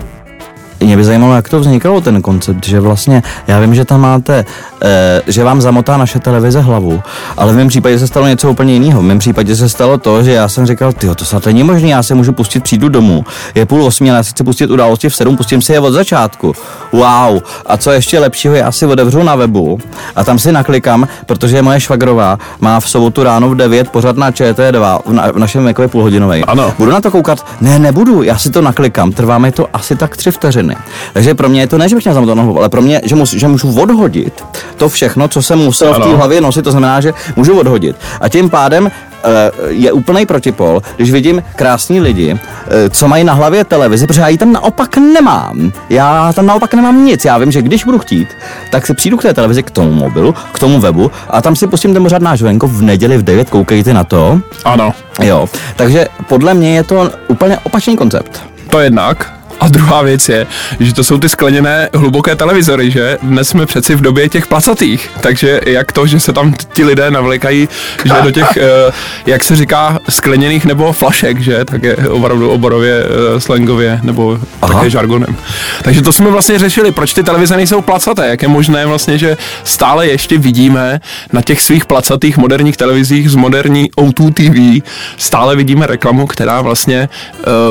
mě 0.85 0.97
by 0.97 1.03
zajímalo, 1.03 1.35
jak 1.35 1.49
to 1.49 1.59
vznikalo 1.59 2.01
ten 2.01 2.21
koncept, 2.21 2.65
že 2.65 2.79
vlastně, 2.79 3.23
já 3.47 3.59
vím, 3.59 3.75
že 3.75 3.85
tam 3.85 4.01
máte, 4.01 4.45
eh, 4.81 5.21
že 5.27 5.43
vám 5.43 5.61
zamotá 5.61 5.97
naše 5.97 6.19
televize 6.19 6.59
hlavu, 6.59 7.03
ale 7.37 7.53
v 7.53 7.55
mém 7.55 7.67
případě 7.67 7.99
se 7.99 8.07
stalo 8.07 8.27
něco 8.27 8.51
úplně 8.51 8.73
jiného. 8.73 9.01
V 9.01 9.03
mém 9.03 9.19
případě 9.19 9.55
se 9.55 9.69
stalo 9.69 9.97
to, 9.97 10.23
že 10.23 10.31
já 10.31 10.47
jsem 10.47 10.65
říkal, 10.65 10.93
ty 10.93 11.07
to 11.15 11.25
snad 11.25 11.45
není 11.45 11.63
možné, 11.63 11.89
já 11.89 12.03
se 12.03 12.15
můžu 12.15 12.33
pustit, 12.33 12.63
přijdu 12.63 12.89
domů, 12.89 13.25
je 13.55 13.65
půl 13.65 13.85
osmi, 13.85 14.09
ale 14.09 14.17
já 14.17 14.23
si 14.23 14.31
chci 14.31 14.43
pustit 14.43 14.71
události 14.71 15.09
v 15.09 15.15
sedm, 15.15 15.37
pustím 15.37 15.61
si 15.61 15.73
je 15.73 15.79
od 15.79 15.91
začátku. 15.91 16.53
Wow. 16.91 17.41
A 17.65 17.77
co 17.77 17.91
ještě 17.91 18.19
lepšího, 18.19 18.55
já 18.55 18.71
si 18.71 18.85
otevřu 18.85 19.23
na 19.23 19.35
webu 19.35 19.79
a 20.15 20.23
tam 20.23 20.39
si 20.39 20.51
naklikám, 20.51 21.07
protože 21.25 21.61
moje 21.61 21.79
švagrová 21.79 22.37
má 22.59 22.79
v 22.79 22.89
sobotu 22.89 23.23
ráno 23.23 23.49
v 23.49 23.55
9 23.55 23.89
pořád 23.89 24.17
na 24.17 24.31
ČT2 24.31 24.99
v, 25.05 25.13
na, 25.13 25.31
v 25.31 25.39
našem 25.39 25.67
jako 25.67 25.87
půlhodinový. 25.87 26.43
Ano. 26.43 26.73
Budu 26.77 26.91
na 26.91 27.01
to 27.01 27.11
koukat? 27.11 27.45
Ne, 27.61 27.79
nebudu, 27.79 28.23
já 28.23 28.37
si 28.37 28.49
to 28.49 28.61
naklikám, 28.61 29.11
trvá 29.11 29.37
mi 29.37 29.51
to 29.51 29.67
asi 29.73 29.95
tak 29.95 30.17
tři 30.17 30.31
vteřiny. 30.31 30.74
Takže 31.13 31.33
pro 31.35 31.49
mě 31.49 31.61
je 31.61 31.67
to 31.67 31.77
ne, 31.77 31.89
že 31.89 31.95
bych 31.95 32.05
měl 32.05 32.13
zamotat 32.13 32.35
nohu, 32.37 32.57
ale 32.59 32.69
pro 32.69 32.81
mě, 32.81 33.01
že, 33.03 33.15
mus, 33.15 33.33
že 33.33 33.47
můžu 33.47 33.81
odhodit 33.81 34.43
to 34.77 34.89
všechno, 34.89 35.27
co 35.27 35.41
jsem 35.41 35.59
musel 35.59 35.93
v 35.93 35.97
té 35.97 36.03
Ano. 36.03 36.17
hlavě 36.17 36.41
nosit, 36.41 36.61
to 36.61 36.71
znamená, 36.71 37.01
že 37.01 37.13
můžu 37.35 37.59
odhodit. 37.59 37.95
A 38.21 38.29
tím 38.29 38.49
pádem 38.49 38.91
eh, 39.23 39.51
je 39.67 39.91
úplný 39.91 40.25
protipol, 40.25 40.81
když 40.97 41.11
vidím 41.11 41.43
krásní 41.55 41.99
lidi, 42.01 42.39
eh, 42.67 42.89
co 42.89 43.07
mají 43.07 43.23
na 43.23 43.33
hlavě 43.33 43.63
televizi, 43.63 44.07
protože 44.07 44.21
já 44.21 44.27
ji 44.27 44.37
tam 44.37 44.53
naopak 44.53 44.97
nemám. 44.97 45.71
Já 45.89 46.33
tam 46.33 46.45
naopak 46.45 46.73
nemám 46.73 47.05
nic. 47.05 47.25
Já 47.25 47.37
vím, 47.37 47.51
že 47.51 47.61
když 47.61 47.83
budu 47.83 47.99
chtít, 47.99 48.27
tak 48.71 48.85
si 48.87 48.93
přijdu 48.93 49.17
k 49.17 49.21
té 49.21 49.33
televizi, 49.33 49.63
k 49.63 49.71
tomu 49.71 49.91
mobilu, 49.91 50.35
k 50.51 50.59
tomu 50.59 50.79
webu 50.79 51.11
a 51.29 51.41
tam 51.41 51.55
si 51.55 51.67
pustím 51.67 51.93
ten 51.93 52.03
pořád 52.03 52.21
náš 52.21 52.41
venko 52.41 52.67
v 52.67 52.81
neděli 52.81 53.17
v 53.17 53.23
9, 53.23 53.49
koukejte 53.49 53.93
na 53.93 54.03
to. 54.03 54.39
Ano, 54.65 54.93
Jo, 55.23 55.49
takže 55.75 56.07
podle 56.27 56.53
mě 56.53 56.75
je 56.75 56.83
to 56.83 57.09
úplně 57.27 57.57
opačný 57.63 57.97
koncept. 57.97 58.43
to 58.69 58.79
jednak. 58.79 59.33
A 59.59 59.67
druhá 59.67 60.01
věc 60.01 60.29
je, 60.29 60.47
že 60.79 60.93
to 60.93 61.03
jsou 61.03 61.17
ty 61.17 61.29
skleněné 61.29 61.89
hluboké 61.93 62.35
televizory, 62.35 62.91
že? 62.91 63.17
Dnes 63.21 63.49
jsme 63.49 63.65
přeci 63.65 63.95
v 63.95 64.01
době 64.01 64.29
těch 64.29 64.47
placatých, 64.47 65.09
takže 65.21 65.61
jak 65.65 65.91
to, 65.91 66.07
že 66.07 66.19
se 66.19 66.33
tam 66.33 66.53
ti 66.73 66.83
lidé 66.83 67.11
navlekají, 67.11 67.69
že 68.05 68.13
do 68.23 68.31
těch, 68.31 68.57
eh, 68.57 68.91
jak 69.25 69.43
se 69.43 69.55
říká, 69.55 69.99
skleněných 70.09 70.65
nebo 70.65 70.93
flašek, 70.93 71.39
že? 71.39 71.65
Tak 71.65 71.83
je 71.83 71.95
opravdu 71.95 72.49
oborově, 72.49 73.03
eh, 73.03 73.39
slangově, 73.39 73.99
nebo 74.03 74.39
Aha. 74.61 74.73
také 74.73 74.89
žargonem. 74.89 75.35
Takže 75.81 76.01
to 76.01 76.13
jsme 76.13 76.29
vlastně 76.29 76.59
řešili, 76.59 76.91
proč 76.91 77.13
ty 77.13 77.23
televize 77.23 77.55
nejsou 77.55 77.81
placaté, 77.81 78.27
jak 78.27 78.41
je 78.41 78.47
možné 78.47 78.85
vlastně, 78.85 79.17
že 79.17 79.37
stále 79.63 80.07
ještě 80.07 80.37
vidíme 80.37 80.99
na 81.33 81.41
těch 81.41 81.61
svých 81.61 81.85
placatých 81.85 82.37
moderních 82.37 82.77
televizích 82.77 83.29
z 83.29 83.35
moderní 83.35 83.91
O2 83.91 84.33
TV, 84.33 84.89
stále 85.17 85.55
vidíme 85.55 85.87
reklamu, 85.87 86.27
která 86.27 86.61
vlastně 86.61 87.09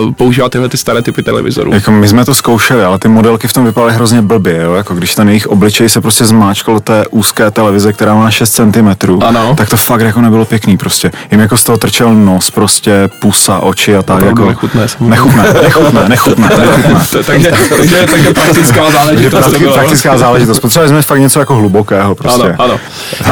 uh, 0.04 0.12
používá 0.12 0.48
tyhle 0.48 0.68
ty 0.68 0.76
staré 0.76 1.02
typy 1.02 1.22
televizorů. 1.22 1.73
Jako 1.74 1.90
my 1.90 2.08
jsme 2.08 2.24
to 2.24 2.34
zkoušeli, 2.34 2.84
ale 2.84 2.98
ty 2.98 3.08
modelky 3.08 3.48
v 3.48 3.52
tom 3.52 3.64
vypadaly 3.64 3.92
hrozně 3.92 4.22
blbě, 4.22 4.62
jo? 4.62 4.74
Jako 4.74 4.94
když 4.94 5.14
ten 5.14 5.28
jejich 5.28 5.46
obličej 5.46 5.88
se 5.88 6.00
prostě 6.00 6.24
zmáčkal 6.24 6.74
do 6.74 6.80
té 6.80 7.04
úzké 7.10 7.50
televize, 7.50 7.92
která 7.92 8.14
má 8.14 8.30
6 8.30 8.50
cm, 8.52 9.22
Ano. 9.24 9.54
tak 9.56 9.68
to 9.68 9.76
fakt 9.76 10.00
jako 10.00 10.20
nebylo 10.20 10.44
pěkný 10.44 10.76
prostě. 10.76 11.10
Jim 11.30 11.40
jako 11.40 11.56
z 11.56 11.64
toho 11.64 11.78
trčel 11.78 12.14
nos, 12.14 12.50
prostě 12.50 13.08
pusa, 13.20 13.58
oči 13.58 13.96
a 13.96 14.02
tak 14.02 14.16
Opravdu 14.16 14.42
jako... 14.42 14.48
nechutné. 14.48 14.86
Nechutné, 15.00 15.42
nechutné, 15.62 16.04
nechutné, 16.08 16.48
nechutné. 16.58 17.06
To- 17.10 17.22
takže, 17.24 17.52
takže, 17.76 18.06
takže 18.10 18.32
praktická 18.34 18.90
záležitost. 18.90 19.44
to 19.44 19.50
Prakti- 19.50 19.72
Praktická 19.72 20.18
záležitost. 20.18 20.58
Potřebovali 20.60 20.88
jsme 20.88 21.02
fakt 21.02 21.20
něco 21.20 21.40
jako 21.40 21.54
hlubokého 21.56 22.14
prostě. 22.14 22.42
Ano, 22.42 22.54
ano. 22.58 22.80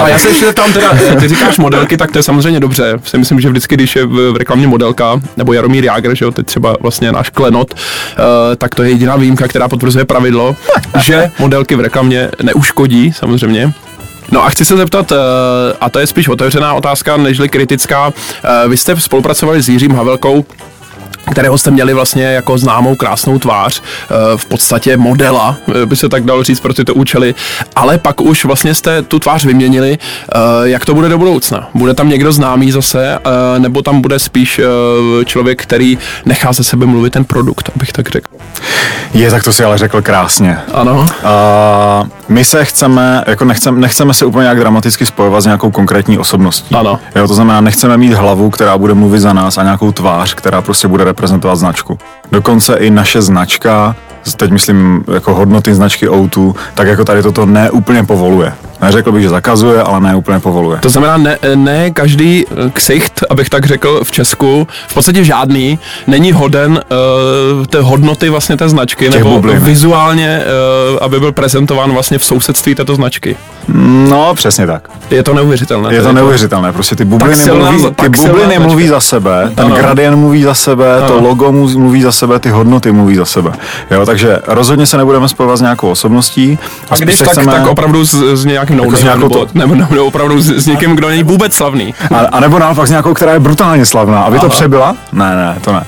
Ale 0.00 0.10
já 0.10 0.18
se 0.18 0.28
ještě 0.28 0.46
zeptám 0.46 0.72
teda, 0.72 0.86
eh, 1.12 1.16
ty 1.16 1.28
říkáš 1.28 1.58
modelky, 1.58 1.96
tak 1.96 2.10
to 2.12 2.18
je 2.18 2.22
samozřejmě 2.22 2.60
dobře. 2.60 2.94
Si 3.04 3.18
myslím, 3.18 3.40
že 3.40 3.48
vždycky, 3.48 3.74
když 3.74 3.96
je 3.96 4.06
v, 4.06 4.34
reklamě 4.38 4.66
modelka, 4.66 5.20
nebo 5.36 5.52
Jaromír 5.52 5.84
Jágr, 5.84 6.14
že 6.14 6.24
jo, 6.24 6.30
teď 6.32 6.46
třeba 6.46 6.76
vlastně 6.80 7.12
náš 7.12 7.30
klenot, 7.30 7.74
uh, 7.74 7.78
tak 8.56 8.74
to 8.74 8.82
je 8.82 8.90
jediná 8.90 9.16
výjimka, 9.16 9.48
která 9.48 9.68
potvrzuje 9.68 10.04
pravidlo, 10.04 10.56
že 11.00 11.30
modelky 11.38 11.76
v 11.76 11.80
reklamě 11.80 12.30
neuškodí, 12.42 13.12
samozřejmě. 13.12 13.72
No 14.30 14.44
a 14.44 14.50
chci 14.50 14.64
se 14.64 14.76
zeptat, 14.76 15.12
eh, 15.12 15.16
a 15.80 15.90
to 15.90 15.98
je 15.98 16.06
spíš 16.06 16.28
otevřená 16.28 16.74
otázka, 16.74 17.16
nežli 17.16 17.48
kritická. 17.48 18.12
Eh, 18.44 18.68
Vy 18.68 18.76
jste 18.76 19.00
spolupracovali 19.00 19.62
s 19.62 19.68
Jiřím 19.68 19.92
Havelkou, 19.94 20.44
kterého 21.30 21.58
jste 21.58 21.70
měli 21.70 21.94
vlastně 21.94 22.24
jako 22.24 22.58
známou 22.58 22.94
krásnou 22.94 23.38
tvář, 23.38 23.82
eh, 23.82 24.14
v 24.36 24.46
podstatě 24.46 24.96
modela, 24.96 25.56
eh, 25.82 25.86
by 25.86 25.96
se 25.96 26.08
tak 26.08 26.24
dalo 26.24 26.42
říct 26.42 26.60
pro 26.60 26.74
tyto 26.74 26.94
účely, 26.94 27.34
ale 27.76 27.98
pak 27.98 28.20
už 28.20 28.44
vlastně 28.44 28.74
jste 28.74 29.02
tu 29.02 29.18
tvář 29.18 29.44
vyměnili. 29.44 29.98
Eh, 29.98 30.38
Jak 30.62 30.84
to 30.84 30.94
bude 30.94 31.08
do 31.08 31.18
budoucna? 31.18 31.68
Bude 31.74 31.94
tam 31.94 32.08
někdo 32.08 32.32
známý 32.32 32.72
zase, 32.72 33.18
nebo 33.58 33.82
tam 33.82 34.00
bude 34.00 34.18
spíš 34.18 34.60
člověk, 35.24 35.62
který 35.62 35.98
nechá 36.24 36.52
ze 36.52 36.64
sebe 36.64 36.86
mluvit 36.86 37.12
ten 37.12 37.24
produkt, 37.24 37.70
abych 37.76 37.92
tak 37.92 38.08
řekl? 38.08 38.28
Je, 39.14 39.30
tak 39.30 39.42
to 39.42 39.52
si 39.52 39.64
ale 39.64 39.78
řekl 39.78 40.02
krásně. 40.02 40.58
Ano, 40.74 41.06
A 41.24 42.04
my 42.28 42.44
se 42.44 42.64
chceme, 42.64 43.24
jako 43.26 43.44
nechceme, 43.44 43.80
nechceme 43.80 44.14
se 44.14 44.24
úplně 44.24 44.42
nějak 44.42 44.58
dramaticky 44.58 45.06
spojovat 45.06 45.40
s 45.40 45.44
nějakou 45.44 45.70
konkrétní 45.70 46.18
osobností. 46.18 46.74
Ano. 46.74 46.98
Jo, 47.14 47.28
to 47.28 47.34
znamená, 47.34 47.60
nechceme 47.60 47.96
mít 47.96 48.12
hlavu, 48.12 48.50
která 48.50 48.78
bude 48.78 48.94
mluvit 48.94 49.20
za 49.20 49.32
nás 49.32 49.58
a 49.58 49.62
nějakou 49.62 49.92
tvář, 49.92 50.34
která 50.34 50.62
prostě 50.62 50.88
bude 50.88 51.04
reprezentovat 51.04 51.56
značku. 51.56 51.98
Dokonce 52.32 52.74
i 52.74 52.90
naše 52.90 53.22
značka, 53.22 53.96
teď 54.36 54.50
myslím 54.50 55.04
jako 55.14 55.34
hodnoty 55.34 55.74
značky 55.74 56.08
O2, 56.08 56.54
tak 56.74 56.86
jako 56.86 57.04
tady 57.04 57.22
toto 57.22 57.46
neúplně 57.46 58.04
povoluje. 58.04 58.52
Neřekl 58.82 59.12
bych, 59.12 59.22
že 59.22 59.28
zakazuje, 59.28 59.82
ale 59.82 60.00
neúplně 60.00 60.40
povoluje. 60.40 60.78
To 60.80 60.88
znamená, 60.88 61.16
ne, 61.16 61.38
ne 61.54 61.90
každý 61.90 62.44
eh, 62.50 62.70
ksicht, 62.72 63.24
abych 63.30 63.48
tak 63.50 63.66
řekl, 63.66 64.00
v 64.04 64.10
Česku, 64.10 64.68
v 64.88 64.94
podstatě 64.94 65.24
žádný, 65.24 65.78
není 66.06 66.32
hoden 66.32 66.72
uh, 66.72 67.66
té 67.66 67.80
hodnoty 67.80 68.28
vlastně 68.28 68.56
té 68.56 68.68
značky, 68.68 69.04
Těch 69.08 69.14
nebo 69.24 69.30
bublin. 69.30 69.58
vizuálně, 69.58 70.42
uh, 70.92 70.98
aby 71.00 71.20
byl 71.20 71.32
prezentován 71.32 71.92
vlastně 71.92 72.18
v 72.18 72.24
sousedství 72.24 72.74
této 72.74 72.94
značky. 72.94 73.36
No, 74.08 74.34
přesně 74.34 74.66
tak. 74.66 74.88
Je 75.10 75.22
to 75.22 75.34
neuvěřitelné. 75.34 75.94
Je 75.94 75.98
to 76.00 76.04
tady 76.04 76.14
neuvěřitelné, 76.14 76.72
prostě 76.72 76.96
ty 76.96 77.04
bubliny, 77.04 77.36
silná- 77.36 77.70
mluví, 77.70 77.94
ty 77.94 78.08
bubliny 78.08 78.58
mluví 78.58 78.88
za 78.88 79.00
sebe, 79.00 79.50
ten 79.54 79.66
Ano. 79.66 79.76
gradient 79.76 80.16
mluví 80.16 80.42
za 80.42 80.54
sebe, 80.54 80.84
to 81.06 81.16
Ano. 81.18 81.28
logo 81.28 81.52
mu- 81.52 81.78
mluví 81.78 82.02
za 82.02 82.12
sebe, 82.12 82.38
ty 82.38 82.50
hodnoty 82.50 82.92
mluví 82.92 83.16
za 83.16 83.24
sebe. 83.24 83.52
Jo, 83.90 84.06
takže 84.06 84.38
rozhodně 84.46 84.86
se 84.86 84.96
nebudeme 84.96 85.28
spojovat 85.28 85.56
s 85.56 85.60
nějakou 85.60 85.90
osobností. 85.90 86.58
A 86.90 86.96
spíš 86.96 87.04
když 87.06 87.18
tak, 87.18 87.44
tak 87.44 87.66
opravdu 87.66 88.04
s, 88.06 88.14
s 88.36 88.44
nějakým 88.44 88.71
no 88.76 88.84
Jako 88.84 88.96
s 88.96 89.02
nějakou 89.02 89.22
nebo, 89.22 89.34
to- 89.34 89.46
nebo, 89.54 89.74
nebo, 89.74 89.94
nebo 89.94 90.06
opravdu 90.06 90.40
s, 90.40 90.46
s 90.50 90.66
někým, 90.66 90.96
kdo 90.96 91.08
není 91.08 91.22
vůbec 91.22 91.54
slavný. 91.54 91.94
A, 92.14 92.18
a 92.18 92.40
nebo 92.40 92.58
naopak 92.58 92.86
s 92.86 92.90
nějakou, 92.90 93.14
která 93.14 93.32
je 93.32 93.40
brutálně 93.40 93.86
slavná. 93.86 94.22
Aby 94.22 94.38
to 94.38 94.46
Aha. 94.46 94.54
přebyla? 94.54 94.96
Ne, 95.12 95.36
ne, 95.36 95.56
to 95.60 95.72
ne. 95.72 95.84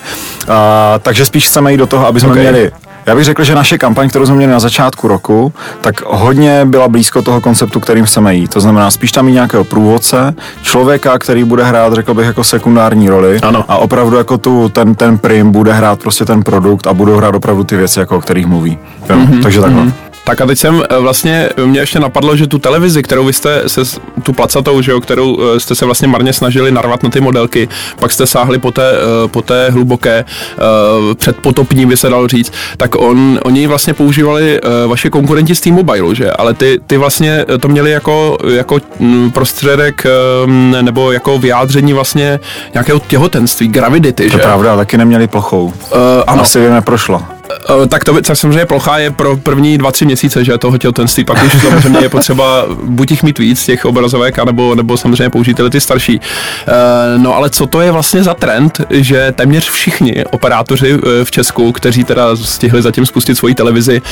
A, 0.48 0.98
takže 0.98 1.24
spíš 1.24 1.46
chceme 1.46 1.72
jít 1.72 1.78
do 1.78 1.86
toho, 1.86 2.06
aby 2.06 2.20
jsme 2.20 2.28
Ok. 2.30 2.36
měli 2.38 2.70
já 3.06 3.14
bych 3.14 3.24
řekl, 3.24 3.44
že 3.44 3.54
naše 3.54 3.78
kampaň, 3.78 4.08
kterou 4.08 4.26
jsme 4.26 4.36
měli 4.36 4.52
na 4.52 4.58
začátku 4.60 5.08
roku, 5.08 5.52
tak 5.80 6.02
hodně 6.06 6.64
byla 6.64 6.88
blízko 6.88 7.22
toho 7.22 7.40
konceptu, 7.40 7.80
kterým 7.80 8.04
chceme 8.04 8.34
jít. 8.34 8.54
To 8.54 8.60
znamená 8.60 8.90
spíš 8.90 9.12
tam 9.12 9.26
mít 9.26 9.32
nějakého 9.32 9.64
průvodce, 9.64 10.34
člověka, 10.62 11.18
který 11.18 11.44
bude 11.44 11.64
hrát, 11.64 11.92
řekl 11.92 12.14
bych, 12.14 12.26
jako 12.26 12.44
sekundární 12.44 13.08
roli. 13.08 13.40
Ano. 13.40 13.64
A 13.68 13.76
opravdu 13.76 14.16
jako 14.16 14.38
tu, 14.38 14.68
ten, 14.68 14.94
ten 14.94 15.18
prim 15.18 15.52
bude 15.52 15.72
hrát 15.72 16.00
prostě 16.00 16.24
ten 16.24 16.42
produkt 16.42 16.86
a 16.86 16.92
budou 16.94 17.16
hrát 17.16 17.34
opravdu 17.34 17.64
ty 17.64 17.76
věci, 17.76 18.00
jako 18.00 18.16
o 18.16 18.20
kterých 18.20 18.46
mluví. 18.46 18.78
Jo? 19.10 19.16
Mm-hmm. 19.16 19.42
Takže 19.42 19.60
takhle. 19.60 19.82
Mm-hmm. 19.82 19.92
Tak 20.24 20.40
a 20.40 20.46
teď 20.46 20.58
jsem 20.58 20.82
eh, 20.90 20.98
vlastně, 20.98 21.48
mě 21.64 21.80
ještě 21.80 22.00
napadlo, 22.00 22.36
že 22.36 22.46
tu 22.46 22.58
televizi, 22.58 23.02
kterou 23.02 23.24
vy 23.24 23.32
jste 23.32 23.62
se, 23.68 23.80
tu 24.22 24.32
placatou, 24.32 24.82
že 24.82 24.92
jo, 24.92 25.00
kterou 25.00 25.38
eh, 25.56 25.60
jste 25.60 25.74
se 25.74 25.84
vlastně 25.84 26.08
marně 26.08 26.32
snažili 26.32 26.70
narvat 26.72 27.02
na 27.02 27.10
ty 27.10 27.20
modelky, 27.20 27.68
pak 28.00 28.12
jste 28.12 28.26
sáhli 28.26 28.58
po 28.58 28.70
té, 28.70 28.90
eh, 28.92 29.28
po 29.28 29.42
té 29.42 29.70
hluboké, 29.70 30.24
eh, 30.24 31.14
předpotopní 31.14 31.86
by 31.86 31.96
se 31.96 32.08
dalo 32.08 32.28
říct, 32.28 32.52
tak 32.76 32.94
on, 32.94 33.40
oni 33.44 33.66
vlastně 33.66 33.94
používali 33.94 34.60
eh, 34.62 34.86
vaše 34.86 35.10
konkurenti 35.10 35.54
z 35.54 35.60
T-Mobile, 35.60 36.14
že? 36.14 36.30
Ale 36.30 36.54
ty, 36.54 36.80
ty 36.86 36.96
vlastně 36.96 37.44
to 37.60 37.68
měli 37.68 37.90
jako, 37.90 38.38
jako 38.48 38.78
mm, 38.98 39.30
prostředek 39.30 40.06
eh, 40.06 40.82
nebo 40.82 41.12
jako 41.12 41.38
vyjádření 41.38 41.92
vlastně 41.92 42.40
nějakého 42.74 42.98
těhotenství, 42.98 43.68
gravidity, 43.68 44.22
To 44.24 44.28
že? 44.30 44.38
je 44.38 44.42
pravda, 44.42 44.76
taky 44.76 44.98
neměli 44.98 45.26
plochou. 45.26 45.72
Eh, 45.92 45.96
ano, 46.26 46.42
Asi 46.42 46.60
by 46.60 46.70
neprošlo. 46.70 47.22
Eh, 47.50 47.86
Tak 47.88 48.04
to 48.04 48.22
tak 48.22 48.36
samozřejmě 48.36 48.66
plocha 48.66 48.98
je 48.98 49.10
pro 49.10 49.36
první 49.36 49.78
dva, 49.78 49.92
tři 49.92 50.04
měsíce, 50.04 50.44
že 50.44 50.58
toho 50.58 50.78
těhotenství, 50.78 51.24
pak 51.24 51.44
už 51.44 51.52
samozřejmě 51.62 51.98
je 52.00 52.08
potřeba 52.08 52.64
buď 52.82 53.10
jich 53.10 53.22
mít 53.22 53.38
víc, 53.38 53.64
těch 53.64 53.84
obrazovek, 53.84 54.38
anebo, 54.38 54.74
nebo 54.74 54.96
samozřejmě 54.96 55.30
použít 55.30 55.60
ty 55.70 55.80
starší. 55.80 56.20
Eh, 56.66 57.18
No 57.18 57.34
ale 57.34 57.50
co 57.50 57.66
to 57.66 57.80
je 57.80 57.92
vlastně 57.92 58.22
za 58.22 58.34
trend, 58.34 58.80
že 58.90 59.32
téměř 59.32 59.70
všichni 59.70 60.24
operátoři 60.30 60.94
eh, 61.20 61.24
v 61.24 61.30
Česku, 61.30 61.72
kteří 61.72 62.04
teda 62.04 62.36
stihli 62.36 62.82
zatím 62.82 63.06
spustit 63.06 63.34
svoji 63.34 63.54
televizi, 63.54 64.02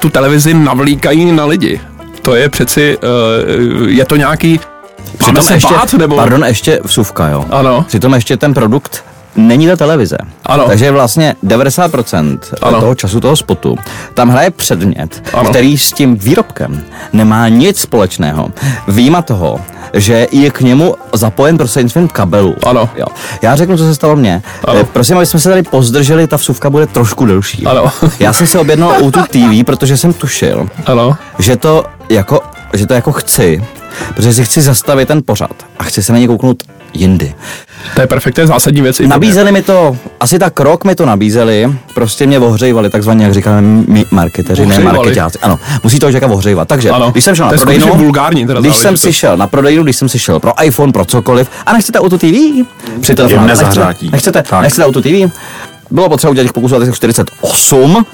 tu 0.00 0.10
televizi 0.10 0.54
navlíkají 0.54 1.32
na 1.32 1.44
lidi. 1.44 1.80
To 2.22 2.34
je 2.34 2.48
přeci, 2.48 2.98
je 3.86 4.04
to 4.04 4.16
nějaký, 4.16 4.60
se 5.40 5.54
ještě, 5.54 5.74
bát, 5.74 5.94
nebo? 5.94 6.16
pardon, 6.16 6.44
ještě 6.44 6.80
vsuvka, 6.84 7.28
jo. 7.28 7.44
Ano. 7.50 7.84
Přitom 7.88 8.14
ještě 8.14 8.36
ten 8.36 8.54
produkt 8.54 9.04
není 9.38 9.66
ta 9.66 9.76
televize. 9.76 10.16
Ano. 10.46 10.64
Takže 10.66 10.90
vlastně 10.90 11.34
90% 11.46 12.38
Ano. 12.62 12.80
toho 12.80 12.94
času 12.94 13.20
toho 13.20 13.36
spotu 13.36 13.76
tam 14.14 14.28
hraje 14.28 14.50
předmět, 14.50 15.22
Ano. 15.34 15.50
který 15.50 15.78
s 15.78 15.92
tím 15.92 16.16
výrobkem 16.16 16.84
nemá 17.12 17.48
nic 17.48 17.78
společného. 17.80 18.50
Výjima 18.88 19.22
toho, 19.22 19.60
že 19.92 20.26
je 20.32 20.50
k 20.50 20.60
němu 20.60 20.94
zapojen 21.12 21.58
prostřednictvím 21.58 22.08
kabelu. 22.08 22.54
Ano. 22.66 22.88
Jo. 22.96 23.06
Já 23.42 23.56
řeknu, 23.56 23.76
co 23.76 23.84
se 23.84 23.94
stalo 23.94 24.16
mně. 24.16 24.42
Ano. 24.64 24.78
Eh, 24.80 24.84
Prosím, 24.84 25.16
aby 25.16 25.26
jsme 25.26 25.40
se 25.40 25.48
tady 25.48 25.62
pozdrželi, 25.62 26.26
ta 26.26 26.36
vsuvka 26.36 26.70
bude 26.70 26.86
trošku 26.86 27.26
delší. 27.26 27.66
Ano. 27.66 27.92
Já 28.20 28.32
jsem 28.32 28.46
si 28.46 28.58
objednal 28.58 28.92
o 29.02 29.10
tu 29.10 29.20
TV, 29.22 29.64
protože 29.66 29.96
jsem 29.96 30.12
tušil, 30.12 30.68
Ano. 30.86 31.16
že 31.38 31.56
to 31.56 31.84
jako, 32.08 32.40
že 32.72 32.86
to 32.86 32.94
jako 32.94 33.12
chci, 33.12 33.64
protože 34.14 34.34
si 34.34 34.44
chci 34.44 34.62
zastavit 34.62 35.08
ten 35.08 35.22
pořad 35.24 35.50
a 35.78 35.84
chci 35.84 36.02
se 36.02 36.12
na 36.12 36.18
ně 36.18 36.26
kouknout 36.26 36.62
jindy. 36.94 37.34
To 37.94 38.00
je 38.00 38.06
perfekt, 38.06 38.34
to 38.34 38.40
je 38.40 38.46
zásadní 38.46 38.82
věc. 38.82 39.00
Nabízeli 39.00 39.52
mi 39.52 39.62
to, 39.62 39.96
asi 40.20 40.38
tak 40.38 40.60
rok 40.60 40.84
mi 40.84 40.94
to 40.94 41.06
nabízeli, 41.06 41.72
prostě 41.94 42.26
mě 42.26 42.38
ohřejvali, 42.38 42.90
takzvaně, 42.90 43.24
jak 43.24 43.34
říkáme 43.34 43.60
my 43.88 44.04
marketeři, 44.10 44.66
ne 44.66 44.78
marketáci. 44.78 45.38
Ano, 45.42 45.58
musí 45.82 45.98
to 45.98 46.06
člověka 46.06 46.26
ohřejvat. 46.26 46.68
Takže, 46.68 46.90
Ano. 46.90 47.10
když 47.10 47.24
jsem 47.24 47.34
šel 47.34 47.46
na 47.46 47.52
To 47.52 47.56
prodejnu, 47.58 47.94
vulgární 47.94 48.46
teda 48.46 48.60
když 48.60 48.76
jsem 48.76 48.96
si 48.96 49.12
šel 49.12 49.36
na 49.36 49.46
prodejnu, 49.46 49.82
když 49.82 49.96
jsem 49.96 50.08
si 50.08 50.18
šel 50.18 50.40
pro 50.40 50.52
iPhone, 50.64 50.92
pro 50.92 51.04
cokoliv, 51.04 51.50
a 51.66 51.72
nechcete 51.72 51.98
auto 52.00 52.18
TV, 52.18 52.24
při 53.00 53.14
telefonu, 53.14 53.40
Jemné 53.40 53.46
nechcete, 53.54 53.94
nechcete, 54.12 54.42
Tak. 54.42 54.62
nechcete 54.62 54.86
auto 54.86 55.02
TV, 55.02 55.30
bylo 55.90 56.08
potřeba 56.08 56.30
udělat 56.30 56.44
těch 56.44 56.52
pokusů 56.52 56.76
asi 56.76 56.92
48, 56.92 58.06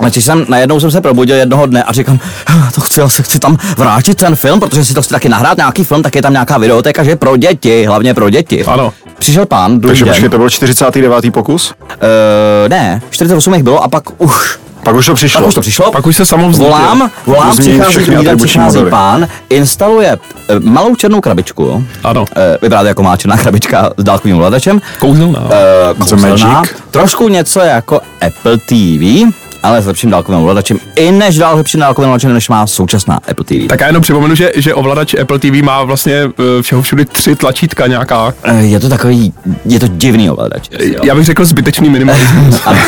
takže 0.00 0.22
jsem, 0.22 0.44
najednou 0.48 0.80
jsem 0.80 0.90
se 0.90 1.00
probudil 1.00 1.36
jednoho 1.36 1.66
dne 1.66 1.82
a 1.82 1.92
říkám, 1.92 2.18
"Ah, 2.46 2.70
to 2.74 2.80
chci, 2.80 3.00
já 3.00 3.08
se 3.08 3.22
chci 3.22 3.38
tam 3.38 3.56
vrátit 3.78 4.14
ten 4.14 4.36
film, 4.36 4.60
protože 4.60 4.84
si 4.84 4.94
to 4.94 5.02
chci 5.02 5.10
taky 5.10 5.28
nahrát 5.28 5.56
nějaký 5.56 5.84
film, 5.84 6.02
tak 6.02 6.14
je 6.14 6.22
tam 6.22 6.32
nějaká 6.32 6.58
videotéka, 6.58 7.04
že 7.04 7.16
pro 7.16 7.36
děti, 7.36 7.86
hlavně 7.86 8.14
pro 8.14 8.30
děti. 8.30 8.64
Ano. 8.64 8.92
Přišel 9.18 9.46
pán, 9.46 9.78
druhý 9.78 9.90
Takže 9.90 10.04
den. 10.04 10.12
počkej, 10.14 10.28
to 10.28 10.38
byl 10.38 10.50
49. 10.50 11.30
pokus? 11.32 11.74
Uh, 11.82 12.68
ne, 12.68 13.02
48 13.10 13.54
jich 13.54 13.62
bylo 13.62 13.82
a 13.84 13.88
pak 13.88 14.20
už, 14.22 14.58
Pak 14.84 14.94
už 14.96 15.06
to 15.06 15.14
přišlo. 15.14 15.40
pak 15.40 15.48
už 15.48 15.54
to 15.54 15.60
přišlo. 15.60 15.92
Pak 15.92 16.06
už 16.06 16.16
se 16.16 16.26
samo 16.26 16.48
vznítil. 16.48 16.76
Volám, 16.76 17.10
volám, 17.26 17.46
Můžu 17.48 17.62
změnit 17.62 17.82
přichází, 17.88 18.24
den 18.24 18.38
přichází 18.38 18.78
pán, 18.90 19.28
instaluje 19.50 20.18
eh, 20.48 20.60
malou 20.60 20.94
černou 20.96 21.20
krabičku, 21.20 21.84
Ano. 22.04 22.24
eh, 22.36 22.58
vypadá 22.62 22.80
to 22.82 22.86
jako 22.88 23.02
má 23.02 23.16
černá 23.16 23.36
krabička 23.36 23.90
s 23.96 24.04
dálkovým 24.04 24.36
ovladačem, 24.36 24.80
Kouzelná. 24.98 25.40
eh, 25.50 25.94
The 25.94 25.98
kouzelná, 25.98 26.28
Magic. 26.28 26.70
trošku 26.90 27.28
něco 27.28 27.60
jako 27.60 28.00
Apple 28.26 28.56
TV, 28.58 29.32
ale 29.62 29.82
s 29.82 29.86
lepším 29.86 30.10
dálkovým 30.10 30.40
ovladačem, 30.40 30.78
i 30.96 31.12
než 31.12 31.36
dál 31.38 31.56
lepším 31.56 31.80
dálkovým 31.80 32.08
ovladačem, 32.08 32.34
než 32.34 32.48
má 32.48 32.66
současná 32.66 33.18
Apple 33.30 33.44
TV. 33.44 33.68
Tak 33.68 33.80
já 33.80 33.86
jenom 33.86 34.02
připomenu, 34.02 34.34
že, 34.34 34.52
že 34.56 34.74
ovladač 34.74 35.14
Apple 35.14 35.38
TV 35.38 35.44
má 35.62 35.82
vlastně 35.82 36.14
eh, 36.58 36.62
všeho 36.62 36.82
všude 36.82 37.04
tři 37.04 37.36
tlačítka 37.36 37.86
nějaká. 37.86 38.34
Eh, 38.44 38.62
Je 38.62 38.80
to 38.80 38.88
takový, 38.88 39.32
je 39.64 39.80
to 39.80 39.88
divný 39.88 40.30
ovladač. 40.30 40.68
Já 41.02 41.14
bych 41.14 41.24
řekl 41.24 41.44
zbytečný 41.44 41.90
minimalismus. 41.90 42.60
Ano. 42.66 42.78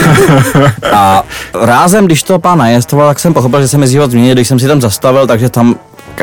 A 0.93 1.23
rázem, 1.55 2.07
když 2.07 2.23
to 2.23 2.39
pán 2.39 2.59
najestoval, 2.59 3.09
tak 3.09 3.19
jsem 3.19 3.35
pochopil, 3.35 3.61
že 3.63 3.69
se 3.69 3.79
mi 3.79 3.89
život 3.89 4.11
změnil, 4.11 4.35
když 4.35 4.49
jsem 4.49 4.59
si 4.59 4.67
tam 4.67 4.81
zastavil, 4.81 5.27
takže 5.27 5.49
tam 5.49 5.75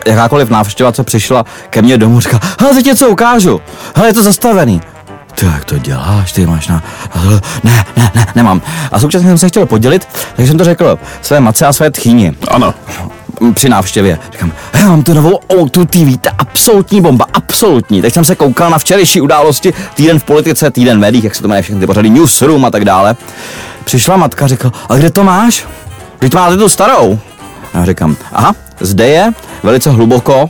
jakákoliv 0.07 0.49
návštěva, 0.49 0.91
co 0.91 1.03
přišla 1.03 1.45
ke 1.69 1.81
mně 1.81 1.97
domů, 1.97 2.19
říká, 2.19 2.39
hele, 2.59 2.73
teď 2.73 2.85
něco 2.85 3.09
ukážu, 3.09 3.61
hele, 3.95 4.09
je 4.09 4.13
to 4.13 4.23
zastavený. 4.23 4.81
Ty, 5.35 5.45
jak 5.45 5.65
to 5.65 5.77
děláš, 5.77 6.31
ty 6.31 6.45
máš 6.45 6.67
na... 6.67 6.83
Ne, 7.63 7.85
ne, 7.97 8.11
ne, 8.15 8.25
nemám. 8.35 8.61
A 8.91 8.99
současně 8.99 9.27
jsem 9.27 9.37
se 9.37 9.47
chtěl 9.47 9.65
podělit, 9.65 10.07
takže 10.35 10.49
jsem 10.49 10.57
to 10.57 10.63
řekl 10.63 10.99
své 11.21 11.39
matce 11.39 11.65
a 11.65 11.73
své 11.73 11.91
tchýni 11.91 12.33
Ano. 12.47 12.73
při 13.53 13.69
návštěvě. 13.69 14.19
Říkám, 14.31 14.51
já 14.73 14.87
mám 14.87 15.03
tu 15.03 15.13
novou 15.13 15.39
O2 15.49 15.85
TV, 15.85 16.21
to 16.21 16.29
je 16.29 16.33
absolutní 16.37 17.01
bomba, 17.01 17.25
absolutní. 17.33 18.01
Teď 18.01 18.13
jsem 18.13 18.25
se 18.25 18.35
koukal 18.35 18.69
na 18.69 18.77
včerejší 18.79 19.21
události, 19.21 19.73
týden 19.95 20.19
v 20.19 20.23
politice, 20.23 20.71
týden 20.71 20.97
v 20.97 21.01
médiích, 21.01 21.23
jak 21.23 21.35
se 21.35 21.41
to 21.41 21.47
jmenuje, 21.47 21.61
všechny 21.61 21.81
ty 21.81 21.87
pořady, 21.87 22.09
newsroom 22.09 22.65
a 22.65 22.71
tak 22.71 22.85
dále. 22.85 23.15
Přišla 23.83 24.17
matka, 24.17 24.47
řekla, 24.47 24.71
a 24.89 24.95
kde 24.95 25.09
to 25.09 25.23
máš? 25.23 25.65
Teď 26.19 26.33
máte 26.33 26.57
tu 26.57 26.69
starou. 26.69 27.19
A 27.73 27.77
já 27.77 27.85
říkám, 27.85 28.15
aha, 28.33 28.55
zde 28.79 29.07
je 29.07 29.31
velice 29.63 29.89
hluboko 29.91 30.49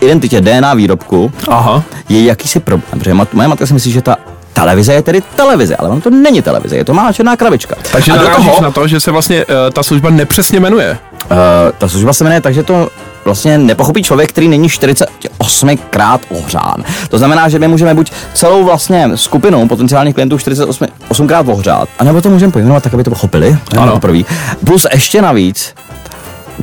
identitě 0.00 0.40
DNA 0.40 0.74
výrobku 0.74 1.32
Aha. 1.48 1.82
je 2.08 2.24
jakýsi 2.24 2.60
problém, 2.60 2.98
protože 2.98 3.14
mat- 3.14 3.28
moje 3.32 3.48
matka 3.48 3.66
si 3.66 3.74
myslí, 3.74 3.92
že 3.92 4.02
ta 4.02 4.16
televize 4.52 4.92
je 4.92 5.02
tedy 5.02 5.22
televize, 5.36 5.76
ale 5.76 5.88
ono 5.88 6.00
to 6.00 6.10
není 6.10 6.42
televize, 6.42 6.76
je 6.76 6.84
to 6.84 6.94
má 6.94 7.12
černá 7.12 7.36
krabička. 7.36 7.74
Takže 7.92 8.12
a 8.12 8.16
do 8.16 8.28
toho, 8.28 8.60
na 8.62 8.70
to, 8.70 8.88
že 8.88 9.00
se 9.00 9.10
vlastně 9.10 9.44
uh, 9.44 9.52
ta 9.72 9.82
služba 9.82 10.10
nepřesně 10.10 10.60
jmenuje. 10.60 10.98
Uh, 11.30 11.36
ta 11.78 11.88
služba 11.88 12.12
se 12.12 12.24
jmenuje 12.24 12.40
tak, 12.40 12.54
že 12.54 12.62
to 12.62 12.88
vlastně 13.24 13.58
nepochopí 13.58 14.02
člověk, 14.02 14.28
který 14.28 14.48
není 14.48 14.68
48 14.68 15.76
krát 15.90 16.20
ohřán. 16.30 16.84
To 17.10 17.18
znamená, 17.18 17.48
že 17.48 17.58
my 17.58 17.68
můžeme 17.68 17.94
buď 17.94 18.12
celou 18.34 18.64
vlastně 18.64 19.10
skupinu 19.14 19.68
potenciálních 19.68 20.14
klientů 20.14 20.38
48 20.38 21.28
krát 21.28 21.48
ohřát, 21.48 21.88
anebo 21.98 22.20
to 22.20 22.30
můžeme 22.30 22.52
pojmenovat 22.52 22.82
tak, 22.82 22.94
aby 22.94 23.04
to 23.04 23.10
pochopili. 23.10 23.58
To 23.70 23.80
Ano. 23.80 23.92
poprvé. 23.92 24.18
Plus 24.66 24.86
ještě 24.92 25.22
navíc, 25.22 25.74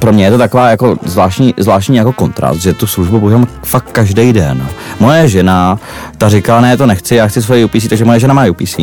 pro 0.04 0.14
mě 0.14 0.26
je 0.26 0.32
to 0.32 0.38
taková 0.38 0.70
jako 0.70 0.98
zvláštní, 1.06 1.54
zvláštní 1.58 1.98
jako 1.98 2.14
kontrast, 2.14 2.62
že 2.62 2.74
tu 2.74 2.88
službu 2.88 3.20
používám 3.20 3.48
fakt 3.64 3.92
každý 3.92 4.34
den. 4.34 4.68
Moje 5.00 5.28
žena, 5.28 5.80
ta 6.18 6.30
říká, 6.30 6.62
ne, 6.62 6.78
to 6.78 6.86
nechci, 6.86 7.16
já 7.16 7.28
chci 7.28 7.42
svoje 7.42 7.66
UPC, 7.66 7.88
takže 7.90 8.06
moje 8.06 8.20
žena 8.20 8.34
má 8.34 8.46
UPC. 8.46 8.76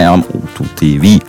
A 0.00 0.02
já 0.02 0.10
mám 0.10 0.22
tu 0.56 0.64
TV. 0.74 1.20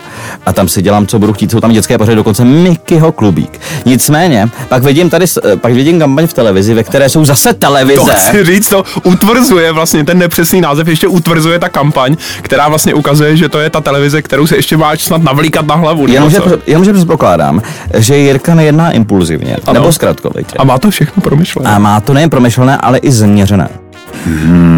A 0.45 0.53
tam 0.53 0.67
si 0.67 0.81
dělám, 0.81 1.07
co 1.07 1.19
budu 1.19 1.33
chtít, 1.33 1.51
jsou 1.51 1.59
tam 1.59 1.71
dětské 1.71 1.97
pořady, 1.97 2.15
dokonce 2.15 2.45
Mickeyho 2.45 3.11
klubík. 3.11 3.59
Nicméně, 3.85 4.49
pak 4.69 4.83
vidím 4.83 5.09
tady, 5.09 5.25
eh, 5.45 5.55
pak 5.55 5.73
vidím 5.73 5.99
kampaň 5.99 6.27
v 6.27 6.33
televizi, 6.33 6.73
ve 6.73 6.83
které 6.83 7.09
jsou 7.09 7.25
zase 7.25 7.53
To 7.53 7.59
televize. 7.59 8.11
chci 8.15 8.43
říct, 8.45 8.69
to 8.69 8.83
utvrzuje 9.03 9.71
vlastně 9.71 10.03
ten 10.03 10.17
nepřesný 10.17 10.61
název, 10.61 10.87
ještě 10.87 11.07
utvrzuje 11.07 11.59
ta 11.59 11.69
kampaň, 11.69 12.15
která 12.41 12.69
vlastně 12.69 12.93
ukazuje, 12.93 13.37
že 13.37 13.49
to 13.49 13.59
je 13.59 13.69
ta 13.69 13.81
televize, 13.81 14.21
kterou 14.21 14.47
se 14.47 14.55
ještě 14.55 14.77
máš 14.77 15.01
snad 15.03 15.23
navlíkat 15.23 15.67
na 15.67 15.75
hlavu. 15.75 16.07
Jenomže, 16.07 16.39
jenomže 16.67 16.93
předpokládám, 16.93 17.61
že 17.97 18.17
Jirka 18.17 18.55
nejedná 18.55 18.91
impulzivně, 18.91 19.57
Ano. 19.67 19.73
nebo 19.79 19.91
zkratkovitě. 19.91 20.55
A 20.57 20.63
má 20.63 20.77
to 20.79 20.89
všechno 20.91 21.21
promyšlené. 21.23 21.69
A 21.69 21.79
má 21.79 21.99
to 22.01 22.13
nejen 22.13 22.29
promyšlené, 22.29 22.77
ale 22.77 22.97
i 22.97 23.11
změřené. 23.11 23.69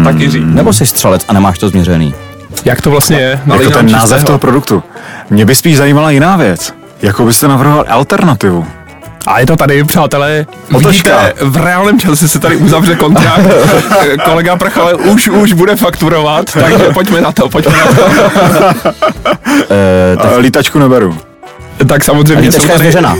Tak 0.04 0.20
Jiří, 0.20 0.40
Nebo 0.44 0.72
jsi 0.72 0.86
střelec 0.86 1.24
a 1.28 1.32
nemáš 1.32 1.58
to 1.58 1.68
změřený. 1.68 2.14
Jak 2.64 2.80
to 2.80 2.90
vlastně 2.90 3.16
je? 3.20 3.40
Jako 3.46 3.62
nám 3.62 3.72
ten 3.72 3.92
název 3.92 4.08
čistého. 4.08 4.26
toho 4.26 4.38
produktu. 4.38 4.82
Mě 5.30 5.44
by 5.44 5.54
spíš 5.54 5.76
zajímala 5.76 6.10
jiná 6.10 6.36
věc. 6.36 6.74
Jako 7.02 7.24
byste 7.24 7.48
navrhoval 7.48 7.84
alternativu. 7.88 8.66
A 9.26 9.40
je 9.40 9.46
to 9.46 9.56
tady, 9.56 9.84
přátelé, 9.84 10.46
Otočka. 10.74 10.88
vidíte, 10.88 11.32
v 11.40 11.56
reálném 11.56 12.00
čase 12.00 12.28
se 12.28 12.38
tady 12.38 12.56
uzavře 12.56 12.94
kontrakt. 12.96 13.46
Kolega 14.24 14.56
Prchale 14.56 14.94
už, 14.94 15.28
už 15.28 15.52
bude 15.52 15.76
fakturovat, 15.76 16.52
takže 16.52 16.84
pojďme 16.94 17.20
na 17.20 17.32
to, 17.32 17.48
pojďme 17.48 17.72
na 17.78 17.86
to. 17.86 18.04
E, 19.70 20.16
Tak... 20.16 20.38
Lítačku 20.38 20.78
neberu. 20.78 21.18
Tak 21.88 22.04
samozřejmě 22.04 22.52
jsou 22.52 22.66
tady, 22.66 22.78
změřená. 22.78 23.16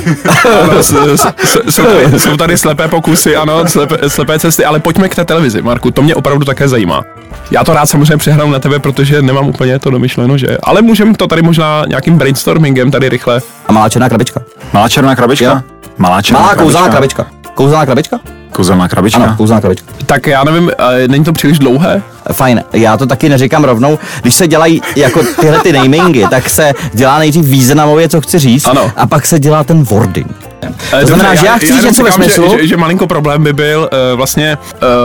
ano, 0.63 0.83
s- 0.83 1.15
s- 1.17 1.27
s- 1.45 1.59
jsou, 1.71 1.83
tady, 1.85 2.21
jsou 2.21 2.37
tady 2.37 2.59
slepé 2.59 2.89
pokusy, 2.89 3.37
ano, 3.37 3.67
slepé, 3.67 4.11
slepé 4.11 4.39
cesty, 4.39 4.65
ale 4.65 4.81
pojďme 4.81 5.09
k 5.09 5.15
té 5.15 5.25
televizi, 5.25 5.63
Marku, 5.63 5.91
to 5.91 6.03
mě 6.03 6.15
opravdu 6.15 6.45
také 6.45 6.69
zajímá. 6.69 7.03
Já 7.51 7.65
to 7.65 7.75
rád 7.75 7.87
samozřejmě 7.87 8.17
přehrám 8.17 8.51
na 8.51 8.59
tebe, 8.59 8.79
protože 8.79 9.23
nemám 9.23 9.47
úplně 9.49 9.79
to 9.79 9.91
domyšleno, 9.91 10.39
že? 10.39 10.59
Ale 10.63 10.83
můžeme 10.83 11.15
to 11.15 11.27
tady 11.27 11.43
možná 11.43 11.85
nějakým 11.89 12.19
brainstormingem 12.19 12.91
tady 12.91 13.09
rychle. 13.09 13.41
A 13.69 13.73
malá 13.73 13.89
černá 13.89 14.09
krabička. 14.09 14.41
Malá 14.73 14.89
černá 14.89 15.17
krabička? 15.17 15.45
Jo. 15.45 15.61
Malá 15.99 16.23
černá 16.23 16.41
Malá 16.41 16.55
krabička. 16.55 16.65
kouzelná 16.65 16.89
krabička. 16.89 17.27
Kouzelná 17.55 17.87
krabička? 17.87 18.19
Kouzelná 18.55 18.89
krabička? 18.89 19.23
Ano, 19.23 19.35
kouzelná 19.37 19.61
krabička. 19.61 19.87
Tak 20.07 20.27
já 20.27 20.45
nevím, 20.45 20.71
eh, 20.79 21.09
není 21.09 21.25
to 21.25 21.33
příliš 21.33 21.59
dlouhé? 21.59 22.03
Fajn, 22.33 22.63
já 22.73 22.97
to 22.97 23.07
taky 23.07 23.29
neříkám 23.29 23.65
rovnou. 23.65 23.99
Když 24.23 24.35
se 24.35 24.47
dělají 24.49 24.83
jako 24.97 25.21
tyhle 25.41 25.59
ty 25.59 25.73
namingy, 25.73 26.25
tak 26.31 26.49
se 26.51 26.73
dělá 26.93 27.19
nejdřív 27.19 27.45
významově, 27.45 28.09
co 28.09 28.21
chci 28.21 28.39
říct, 28.39 28.67
Ano. 28.67 28.93
a 28.97 29.07
pak 29.07 29.27
se 29.27 29.39
dělá 29.39 29.65
ten 29.65 29.83
wording. 29.83 30.27
To 30.61 30.67
Eh, 30.93 31.07
znamená, 31.07 31.29
dobře, 31.29 31.41
že 31.41 31.47
já 31.47 31.57
chci 31.57 31.67
říct 31.67 31.77
jenom 31.77 31.85
něco 31.91 32.03
ve 32.05 32.11
říkám, 32.11 32.25
že- 32.29 32.31
smyslu. 32.35 32.59
Že, 32.59 32.67
že, 32.67 32.77
malinko 32.77 33.07
problém 33.07 33.43
by 33.45 33.53
byl 33.53 33.91
uh, 34.13 34.17
vlastně... 34.17 34.59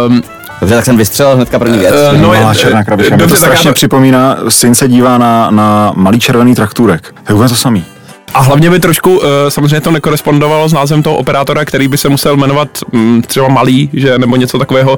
Um, 0.07 0.23
Dobře, 0.61 0.75
tak 0.75 0.85
jsem 0.85 0.97
vystřelil 0.97 1.35
hnedka 1.35 1.59
první 1.59 1.77
věc. 1.79 1.93
Eh, 2.13 2.17
no, 2.17 2.27
Malá 2.27 2.53
černá 2.55 2.83
krabička. 2.83 3.15
Mě 3.15 3.23
to 3.23 3.29
dobře, 3.29 3.41
tak 3.41 3.49
já 3.49 3.53
strašně 3.55 3.69
to- 3.71 3.75
připomíná, 3.75 4.37
syn 4.49 4.75
se 4.75 4.87
dívá 4.87 5.17
na, 5.17 5.51
na 5.51 5.91
malý 5.95 6.19
červený 6.19 6.55
traktůrek. 6.55 7.01
To 7.23 7.31
je 7.31 7.35
úplně 7.35 7.49
to 7.49 7.55
samý. 7.55 7.85
A 8.33 8.41
hlavně 8.41 8.69
by 8.69 8.79
trošku, 8.79 9.17
uh, 9.17 9.23
samozřejmě 9.49 9.81
to 9.81 9.91
nekorespondovalo 9.91 10.69
s 10.69 10.73
názvem 10.73 11.03
toho 11.03 11.15
operátora, 11.17 11.65
který 11.65 11.87
by 11.87 11.97
se 11.97 12.09
musel 12.09 12.37
jmenovat 12.37 12.69
um, 12.93 13.21
třeba 13.27 13.47
Malý, 13.47 13.89
že 13.93 14.17
nebo 14.17 14.35
něco 14.35 14.59
takového. 14.59 14.97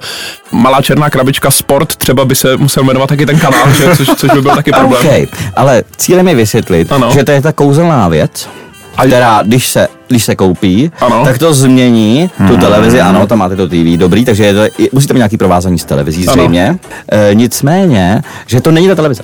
Malá 0.51 0.81
černá 0.81 1.09
krabička 1.09 1.51
Sport 1.51 1.95
třeba 1.95 2.25
by 2.25 2.35
se 2.35 2.57
musel 2.57 2.83
jmenovat 2.83 3.07
taky 3.09 3.25
ten 3.25 3.39
kanál, 3.39 3.71
že, 3.77 3.95
což, 3.97 4.07
což 4.17 4.31
by 4.31 4.41
byl 4.41 4.55
taky 4.55 4.71
problém. 4.79 5.05
OK, 5.23 5.29
ale 5.55 5.83
cílem 5.97 6.27
je 6.27 6.35
vysvětlit, 6.35 6.91
Ano. 6.91 7.11
že 7.13 7.23
to 7.23 7.31
je 7.31 7.41
ta 7.41 7.51
kouzelná 7.51 8.07
věc, 8.07 8.49
A- 8.97 9.05
která, 9.05 9.41
když 9.45 9.67
se, 9.67 9.87
když 10.07 10.23
se 10.23 10.35
koupí, 10.35 10.91
Ano. 11.01 11.21
tak 11.25 11.37
to 11.37 11.53
změní 11.53 12.29
tu 12.47 12.57
televizi, 12.57 13.01
ano, 13.01 13.27
tam 13.27 13.39
máte 13.39 13.55
to 13.55 13.67
TV, 13.67 13.97
dobrý, 13.97 14.25
takže 14.25 14.45
je 14.45 14.53
to, 14.53 14.61
je- 14.61 14.89
musíte 14.91 15.13
mít 15.13 15.17
nějaký 15.17 15.37
provázání 15.37 15.79
s 15.79 15.85
televizí 15.85 16.27
Ano. 16.27 16.33
zřejmě. 16.33 16.79
E, 17.11 17.29
nicméně, 17.35 18.21
že 18.47 18.61
to 18.61 18.71
není 18.71 18.87
ta 18.87 18.95
televize. 18.95 19.23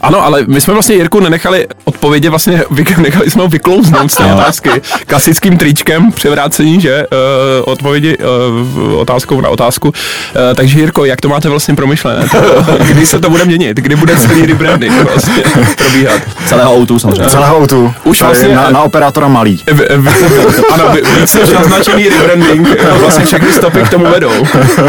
Ano, 0.00 0.24
ale 0.24 0.44
my 0.46 0.60
jsme 0.60 0.72
vlastně 0.74 0.94
Jirku 0.94 1.20
nenechali 1.20 1.66
odpovědět, 1.84 2.30
vlastně 2.30 2.64
nechali 2.96 3.30
jsme 3.30 3.42
ho 3.42 3.48
vyklouznout 3.48 4.12
z 4.12 4.16
té 4.16 4.34
otázky 4.34 4.70
klasickým 5.06 5.56
tričkem 5.56 6.12
převrácení, 6.12 6.80
že 6.80 7.06
uh, 7.06 7.72
odpovědi 7.72 8.18
uh, 8.18 8.94
otázkou 9.00 9.40
na 9.40 9.48
otázku. 9.48 9.88
Uh, 9.88 9.94
takže 10.54 10.78
Jirko, 10.78 11.04
jak 11.04 11.20
to 11.20 11.28
máte 11.28 11.48
vlastně 11.48 11.74
promyšlené? 11.74 12.28
kdy 12.88 13.06
se 13.06 13.20
to 13.20 13.30
bude 13.30 13.44
měnit? 13.44 13.76
Kdy 13.76 13.96
bude 13.96 14.16
celý 14.16 14.46
rebranding 14.46 14.92
vlastně 15.02 15.42
probíhat? 15.76 16.20
Celého 16.46 16.74
autu 16.74 16.98
samozřejmě. 16.98 17.30
Celého 17.30 17.58
autu. 17.58 17.94
Už 18.04 18.22
vlastně 18.22 18.54
na, 18.54 18.70
na 18.70 18.82
operátora 18.82 19.28
malý. 19.28 19.60
V, 19.66 19.78
v, 19.96 20.64
ano, 20.72 20.84
víc 21.20 21.34
než 21.34 21.50
naznačený 21.50 22.08
rebranding, 22.08 22.68
vlastně 23.00 23.24
všechny 23.24 23.52
stopy 23.52 23.82
k 23.82 23.88
tomu 23.88 24.04
vedou. 24.04 24.32
Uh, 24.32 24.86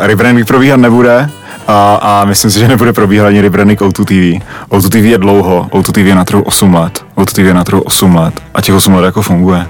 rebranding 0.00 0.46
probíhat 0.46 0.76
nebude, 0.76 1.30
a, 1.68 1.94
a 1.94 2.24
myslím 2.24 2.50
si, 2.50 2.58
že 2.58 2.68
nebude 2.68 2.92
probíhat 2.92 3.26
ani 3.26 3.40
rebranding 3.40 3.80
O2 3.80 4.04
TV. 4.04 4.44
O2 4.70 4.88
TV 4.88 4.96
je 4.96 5.18
dlouho, 5.18 5.68
O2 5.70 5.92
TV 5.92 5.98
je 5.98 6.14
na 6.14 6.24
trhu 6.24 6.42
8 6.42 6.74
let. 6.74 7.04
O2 7.16 7.32
TV 7.32 7.38
je 7.38 7.54
na 7.54 7.64
trhu 7.64 7.80
8 7.80 8.14
let 8.14 8.40
a 8.54 8.60
těch 8.60 8.74
8 8.74 8.94
let 8.94 9.04
jako 9.04 9.22
funguje. 9.22 9.66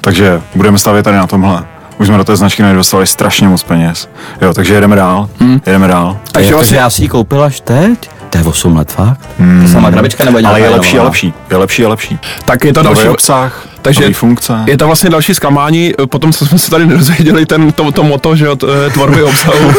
Takže 0.00 0.42
budeme 0.54 0.78
stavět 0.78 1.02
tady 1.02 1.16
na 1.16 1.26
tomhle. 1.26 1.64
Už 1.98 2.06
jsme 2.06 2.16
do 2.16 2.24
té 2.24 2.36
značky 2.36 2.62
nainvestovali 2.62 3.06
strašně 3.06 3.48
moc 3.48 3.62
peněz. 3.62 4.08
Jo, 4.40 4.54
takže 4.54 4.74
jedeme 4.74 4.96
dál, 4.96 5.28
hmm. 5.40 5.60
jedeme 5.66 5.88
dál. 5.88 6.18
Takže 6.32 6.54
vlastně 6.54 6.78
já 6.78 6.90
si 6.90 7.02
ji 7.02 7.08
koupil 7.08 7.44
až 7.44 7.60
teď? 7.60 8.10
To 8.30 8.38
je 8.38 8.44
8 8.44 8.76
let 8.76 8.92
fakt? 8.92 9.20
Hmm. 9.38 9.62
To 9.62 9.72
samá 9.72 9.90
krabička 9.90 10.24
nebo 10.24 10.38
Ale 10.44 10.60
je 10.60 10.68
lepší 10.68 10.98
a 10.98 11.02
lepší, 11.02 11.34
je 11.50 11.56
lepší 11.56 11.84
a 11.84 11.88
lepší. 11.88 12.18
Tak 12.44 12.64
je 12.64 12.72
to 12.72 12.82
další 12.82 13.08
obsah, 13.08 13.66
takže 13.82 14.12
funkce. 14.12 14.52
je 14.66 14.78
to 14.78 14.86
vlastně 14.86 15.10
další 15.10 15.34
zklamání, 15.34 15.92
potom 16.06 16.32
co 16.32 16.46
jsme 16.46 16.58
se 16.58 16.70
tady 16.70 16.86
nedozvěděli 16.86 17.46
ten, 17.46 17.72
to, 17.72 17.92
to 17.92 18.02
moto, 18.04 18.36
že 18.36 18.48
od 18.48 18.64
eh, 18.64 18.90
tvorby 18.90 19.22
obsahu 19.22 19.66
uh, 19.66 19.74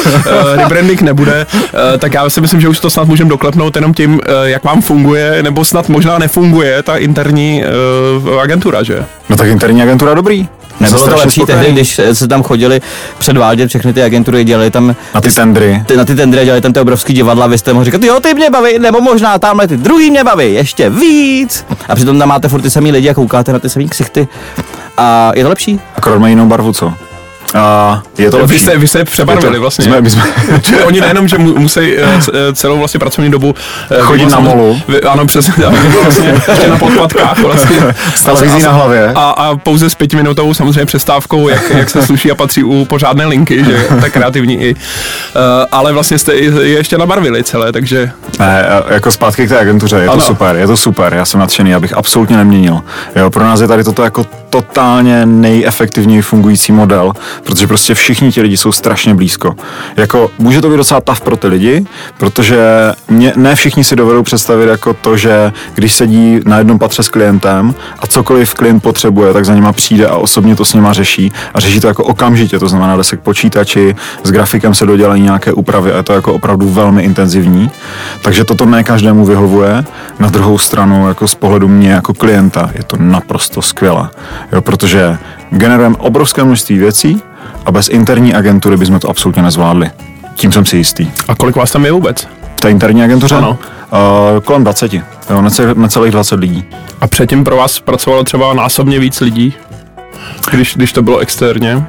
rebranding 0.55 1.01
nebude, 1.01 1.45
uh, 1.53 1.59
tak 1.99 2.13
já 2.13 2.29
si 2.29 2.41
myslím, 2.41 2.61
že 2.61 2.67
už 2.67 2.79
to 2.79 2.89
snad 2.89 3.07
můžeme 3.07 3.29
doklepnout 3.29 3.75
jenom 3.75 3.93
tím, 3.93 4.21
jak 4.43 4.63
vám 4.63 4.81
funguje, 4.81 5.43
nebo 5.43 5.65
snad 5.65 5.89
možná 5.89 6.17
nefunguje 6.17 6.83
ta 6.83 6.97
interní 6.97 7.63
agentura, 8.41 8.83
že? 8.83 9.05
No 9.29 9.35
tak 9.35 9.47
interní 9.47 9.81
agentura 9.81 10.13
dobrý. 10.13 10.47
Nebylo 10.83 11.07
to 11.07 11.15
lepší 11.15 11.41
tehdy, 11.41 11.71
když 11.71 12.01
se 12.13 12.27
tam 12.27 12.43
chodili 12.43 12.81
předvádět, 13.17 13.69
všechny 13.69 13.93
ty 13.93 14.03
agentury 14.03 14.43
dělali 14.43 14.71
tam... 14.71 14.95
Na 15.15 15.21
ty 15.21 15.31
tendry. 15.31 15.83
Ty, 15.85 15.97
na 15.97 16.05
ty 16.05 16.15
tendry 16.15 16.45
dělali 16.45 16.61
tam 16.61 16.73
ty 16.73 16.79
obrovský 16.79 17.13
divadla, 17.13 17.47
vy 17.47 17.57
jste 17.57 17.73
mohli 17.73 17.85
říkat, 17.85 18.03
jo, 18.03 18.19
ty 18.19 18.33
mě 18.33 18.49
baví, 18.49 18.79
nebo 18.79 19.01
možná 19.01 19.39
tamhle 19.39 19.67
ty 19.67 19.77
druhý 19.77 20.11
mě 20.11 20.23
baví, 20.23 20.53
ještě 20.53 20.89
víc. 20.89 21.65
A 21.89 21.95
přitom 21.95 22.19
tam 22.19 22.29
máte 22.29 22.49
furt 22.49 22.61
ty 22.61 22.69
samý 22.69 22.91
lidi 22.91 23.09
a 23.09 23.13
koukáte 23.13 23.53
na 23.53 23.59
ty 23.59 23.69
samý 23.69 23.89
ksichty. 23.89 24.27
A 24.97 25.31
je 25.35 25.43
to 25.43 25.49
lepší? 25.49 25.79
Akorát 25.95 26.19
mají 26.19 26.31
jinou 26.31 26.45
barvu, 26.45 26.73
co? 26.73 26.93
A 27.53 28.03
je 28.17 28.31
to 28.31 28.47
vy 28.47 28.59
jste, 28.59 28.77
vy 28.77 28.87
jste 28.87 29.05
přebarvili 29.05 29.55
to, 29.55 29.61
vlastně. 29.61 29.85
Jsme, 29.85 30.01
my 30.01 30.09
jsme... 30.09 30.23
Oni 30.85 31.01
nejenom, 31.01 31.27
že 31.27 31.37
musí 31.37 31.79
eh, 31.79 32.19
eh, 32.33 32.53
celou 32.53 32.77
vlastně 32.77 32.99
pracovní 32.99 33.31
dobu 33.31 33.55
eh, 33.91 34.01
chodit 34.01 34.25
na 34.25 34.39
molu. 34.39 34.81
Vy, 34.87 35.01
ano, 35.01 35.25
přesně. 35.25 35.53
Vlastně, 36.03 36.41
ještě 36.47 36.67
na 36.69 36.77
podpadkách 36.77 37.39
vlastně. 37.39 37.77
S 38.15 38.23
televizí 38.23 38.61
na 38.61 38.71
hlavě. 38.71 39.11
A, 39.15 39.29
a 39.29 39.55
pouze 39.55 39.89
s 39.89 39.95
pětiminutovou 39.95 40.53
samozřejmě 40.53 40.85
přestávkou, 40.85 41.49
jak, 41.49 41.69
jak 41.69 41.89
se 41.89 42.05
sluší 42.05 42.31
a 42.31 42.35
patří 42.35 42.63
u 42.63 42.85
pořádné 42.85 43.25
linky, 43.25 43.63
že 43.63 43.87
tak 44.01 44.13
kreativní 44.13 44.61
i. 44.61 44.75
Ale 45.71 45.93
vlastně 45.93 46.17
jste 46.17 46.33
je 46.33 46.67
ještě 46.67 46.97
nabarvili 46.97 47.43
celé, 47.43 47.71
takže... 47.71 48.11
Ne, 48.39 48.65
jako 48.89 49.11
zpátky 49.11 49.45
k 49.45 49.49
té 49.49 49.59
agentuře, 49.59 49.95
je 49.95 50.07
ano. 50.07 50.15
to 50.15 50.21
super, 50.21 50.55
je 50.55 50.67
to 50.67 50.77
super, 50.77 51.13
já 51.13 51.25
jsem 51.25 51.39
nadšený, 51.39 51.75
abych 51.75 51.97
absolutně 51.97 52.37
neměnil. 52.37 52.81
Jo, 53.15 53.29
pro 53.29 53.43
nás 53.43 53.61
je 53.61 53.67
tady 53.67 53.83
toto 53.83 54.03
jako 54.03 54.25
totálně 54.53 55.25
nejefektivněji 55.25 56.21
fungující 56.21 56.71
model, 56.71 57.13
protože 57.43 57.67
prostě 57.67 57.93
všichni 57.93 58.31
ti 58.31 58.41
lidi 58.41 58.57
jsou 58.57 58.71
strašně 58.71 59.15
blízko. 59.15 59.55
Jako 59.97 60.31
může 60.39 60.61
to 60.61 60.69
být 60.69 60.77
docela 60.77 61.01
tav 61.01 61.21
pro 61.21 61.37
ty 61.37 61.47
lidi, 61.47 61.85
protože 62.17 62.91
mě, 63.09 63.33
ne 63.35 63.55
všichni 63.55 63.83
si 63.83 63.95
dovedou 63.95 64.23
představit 64.23 64.69
jako 64.69 64.93
to, 64.93 65.17
že 65.17 65.51
když 65.75 65.93
sedí 65.93 66.39
na 66.45 66.57
jednom 66.57 66.79
patře 66.79 67.03
s 67.03 67.09
klientem 67.09 67.75
a 67.99 68.07
cokoliv 68.07 68.53
klient 68.53 68.79
potřebuje, 68.83 69.33
tak 69.33 69.45
za 69.45 69.55
nima 69.55 69.73
přijde 69.73 70.07
a 70.07 70.15
osobně 70.15 70.55
to 70.55 70.65
s 70.65 70.73
nima 70.73 70.93
řeší 70.93 71.31
a 71.53 71.59
řeší 71.59 71.79
to 71.79 71.87
jako 71.87 72.03
okamžitě, 72.03 72.59
to 72.59 72.69
znamená, 72.69 72.97
jde 72.97 73.03
se 73.03 73.17
k 73.17 73.19
počítači, 73.19 73.95
s 74.23 74.31
grafikem 74.31 74.73
se 74.73 74.85
dodělají 74.85 75.21
nějaké 75.21 75.53
úpravy 75.53 75.91
a 75.91 75.97
je 75.97 76.03
to 76.03 76.13
jako 76.13 76.33
opravdu 76.33 76.69
velmi 76.69 77.03
intenzivní. 77.03 77.71
Takže 78.21 78.43
toto 78.43 78.65
ne 78.65 78.83
každému 78.83 79.25
vyhovuje. 79.25 79.83
Na 80.19 80.29
druhou 80.29 80.57
stranu, 80.57 81.07
jako 81.07 81.27
z 81.27 81.35
pohledu 81.35 81.67
mě 81.67 81.91
jako 81.91 82.13
klienta, 82.13 82.69
je 82.75 82.83
to 82.83 82.97
naprosto 82.99 83.61
skvělé, 83.61 84.09
jo, 84.51 84.61
protože 84.61 85.17
generujeme 85.49 85.95
obrovské 85.99 86.43
množství 86.43 86.77
věcí, 86.77 87.21
a 87.65 87.71
bez 87.71 87.89
interní 87.89 88.33
agentury 88.33 88.77
bychom 88.77 88.99
to 88.99 89.09
absolutně 89.09 89.41
nezvládli. 89.41 89.91
Tím 90.35 90.51
jsem 90.51 90.65
si 90.65 90.77
jistý. 90.77 91.07
A 91.27 91.35
kolik 91.35 91.55
vás 91.55 91.71
tam 91.71 91.85
je 91.85 91.91
vůbec? 91.91 92.27
V 92.55 92.61
té 92.61 92.71
interní 92.71 93.03
agentuře? 93.03 93.35
Ano. 93.35 93.57
Uh, 93.91 94.39
kolem 94.43 94.63
20, 94.63 94.93
jo, 94.93 95.01
necelých 95.75 96.11
20 96.11 96.39
lidí. 96.39 96.65
A 97.01 97.07
předtím 97.07 97.43
pro 97.43 97.55
vás 97.55 97.79
pracovalo 97.79 98.23
třeba 98.23 98.53
násobně 98.53 98.99
víc 98.99 99.21
lidí, 99.21 99.53
když, 100.51 100.75
když 100.75 100.93
to 100.93 101.01
bylo 101.01 101.17
externě? 101.17 101.85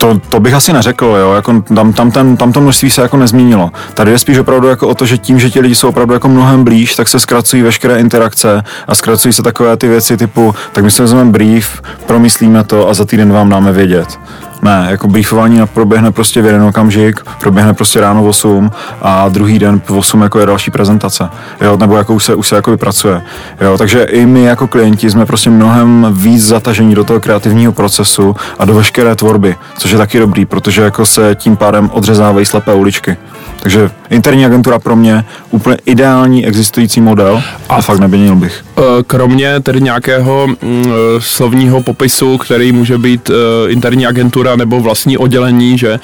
To, 0.00 0.20
to 0.28 0.40
bych 0.40 0.54
asi 0.54 0.72
neřekl, 0.72 1.04
jo, 1.04 1.32
jako 1.34 1.60
tam, 1.74 1.92
tam, 1.92 2.10
ten, 2.10 2.36
tam 2.36 2.52
to 2.52 2.60
množství 2.60 2.90
se 2.90 3.02
jako 3.02 3.16
nezmínilo. 3.16 3.70
Tady 3.94 4.10
je 4.10 4.18
spíš 4.18 4.38
opravdu 4.38 4.68
jako 4.68 4.88
o 4.88 4.94
to, 4.94 5.06
že 5.06 5.18
tím, 5.18 5.40
že 5.40 5.50
ti 5.50 5.60
lidi 5.60 5.74
jsou 5.74 5.88
opravdu 5.88 6.14
jako 6.14 6.28
mnohem 6.28 6.64
blíž, 6.64 6.94
tak 6.94 7.08
se 7.08 7.20
zkracují 7.20 7.62
veškeré 7.62 8.00
interakce 8.00 8.62
a 8.88 8.94
zkracují 8.94 9.32
se 9.32 9.42
takové 9.42 9.76
ty 9.76 9.88
věci 9.88 10.16
typu, 10.16 10.54
tak 10.72 10.84
my 10.84 10.90
si 10.90 11.02
vezmeme 11.02 11.30
brief, 11.30 11.82
promyslíme 12.06 12.64
to 12.64 12.88
a 12.88 12.94
za 12.94 13.04
týden 13.04 13.32
vám 13.32 13.48
dáme 13.48 13.72
vědět. 13.72 14.18
Ne, 14.62 14.86
jako 14.90 15.08
briefování 15.08 15.60
proběhne 15.74 16.12
prostě 16.12 16.42
v 16.42 16.46
jeden 16.46 16.62
okamžik, 16.62 17.20
proběhne 17.40 17.74
prostě 17.74 18.00
ráno 18.00 18.22
v 18.22 18.26
8 18.26 18.70
a 19.02 19.28
druhý 19.28 19.58
den 19.58 19.80
v 19.84 19.90
8 19.90 20.22
jako 20.22 20.38
je 20.38 20.46
další 20.46 20.70
prezentace, 20.70 21.28
jo, 21.60 21.76
nebo 21.76 21.96
jako 21.96 22.14
už 22.14 22.24
se, 22.24 22.34
už 22.34 22.48
se 22.48 22.56
jako 22.56 22.70
vypracuje, 22.70 23.22
jo, 23.60 23.78
takže 23.78 24.02
i 24.02 24.26
my 24.26 24.42
jako 24.42 24.66
klienti 24.66 25.10
jsme 25.10 25.26
prostě 25.26 25.50
mnohem 25.50 26.06
víc 26.12 26.46
zatažení 26.46 26.94
do 26.94 27.04
toho 27.04 27.20
kreativního 27.20 27.72
procesu 27.72 28.36
a 28.58 28.64
do 28.64 28.74
veškeré 28.74 29.14
tvorby, 29.14 29.56
což 29.78 29.90
je 29.90 29.98
taky 29.98 30.18
dobrý, 30.18 30.44
protože 30.44 30.82
jako 30.82 31.06
se 31.06 31.34
tím 31.34 31.56
pádem 31.56 31.90
odřezávají 31.92 32.46
slepé 32.46 32.74
uličky. 32.74 33.16
Takže 33.62 33.90
interní 34.10 34.46
agentura 34.46 34.78
pro 34.78 34.96
mě 34.96 35.24
úplně 35.50 35.76
ideální 35.86 36.46
existující 36.46 37.00
model 37.00 37.42
a 37.68 37.82
fakt 37.82 37.98
neměnil 37.98 38.36
bych. 38.36 38.64
Eh, 38.78 38.82
kromě 39.06 39.60
tedy 39.60 39.80
nějakého 39.80 40.46
mm, 40.46 40.56
eh, 40.86 40.90
slovního 41.18 41.82
popisu, 41.82 42.38
který 42.38 42.72
může 42.72 42.98
být 42.98 43.30
eh, 43.30 43.70
interní 43.70 44.06
agentura 44.06 44.56
nebo 44.56 44.80
vlastní 44.80 45.18
oddělení, 45.18 45.78
že 45.78 46.00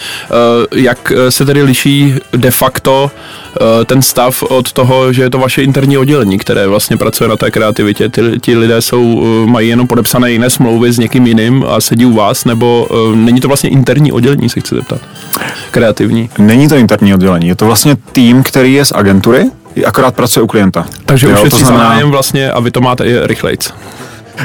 jak 0.75 1.13
se 1.29 1.45
tedy 1.45 1.63
liší 1.63 2.15
de 2.37 2.51
facto 2.51 3.11
ten 3.87 4.03
stav 4.03 4.43
od 4.43 4.73
toho, 4.73 5.13
že 5.13 5.23
je 5.23 5.31
to 5.31 5.39
vaše 5.39 5.63
interní 5.63 5.99
oddělení, 5.99 6.39
které 6.39 6.67
vlastně 6.67 6.97
pracuje 6.97 7.29
na 7.29 7.37
té 7.37 7.51
kreativitě. 7.51 8.09
Ty, 8.09 8.23
ti 8.41 8.57
lidé 8.57 8.83
jsou, 8.83 9.25
mají 9.47 9.69
jenom 9.69 9.87
podepsané 9.87 10.33
jiné 10.33 10.51
smlouvy 10.51 10.93
s 10.93 10.99
někým 10.99 11.27
jiným 11.27 11.65
a 11.69 11.81
sedí 11.81 12.07
u 12.07 12.15
vás, 12.15 12.45
nebo 12.45 12.89
není 13.15 13.41
to 13.41 13.49
vlastně 13.49 13.71
interní 13.71 14.13
oddělení, 14.13 14.49
se 14.49 14.61
chci 14.61 14.75
zeptat? 14.75 15.01
Kreativní. 15.71 16.31
Není 16.39 16.69
to 16.69 16.77
interní 16.77 17.15
oddělení, 17.15 17.46
je 17.49 17.57
to 17.57 17.67
vlastně 17.67 17.97
tým, 18.13 18.43
který 18.43 18.75
je 18.75 18.85
z 18.85 18.93
agentury, 18.93 19.51
akorát 19.87 20.15
pracuje 20.15 20.43
u 20.43 20.47
klienta. 20.47 20.87
Takže 21.07 21.27
jo, 21.27 21.33
ušetří 21.33 21.51
to 21.51 21.67
znamená... 21.67 21.89
zájem 21.89 22.11
vlastně 22.11 22.53
a 22.53 22.61
vy 22.61 22.71
to 22.71 22.81
máte 22.81 23.05
i 23.05 23.27
rychlejc. 23.27 23.73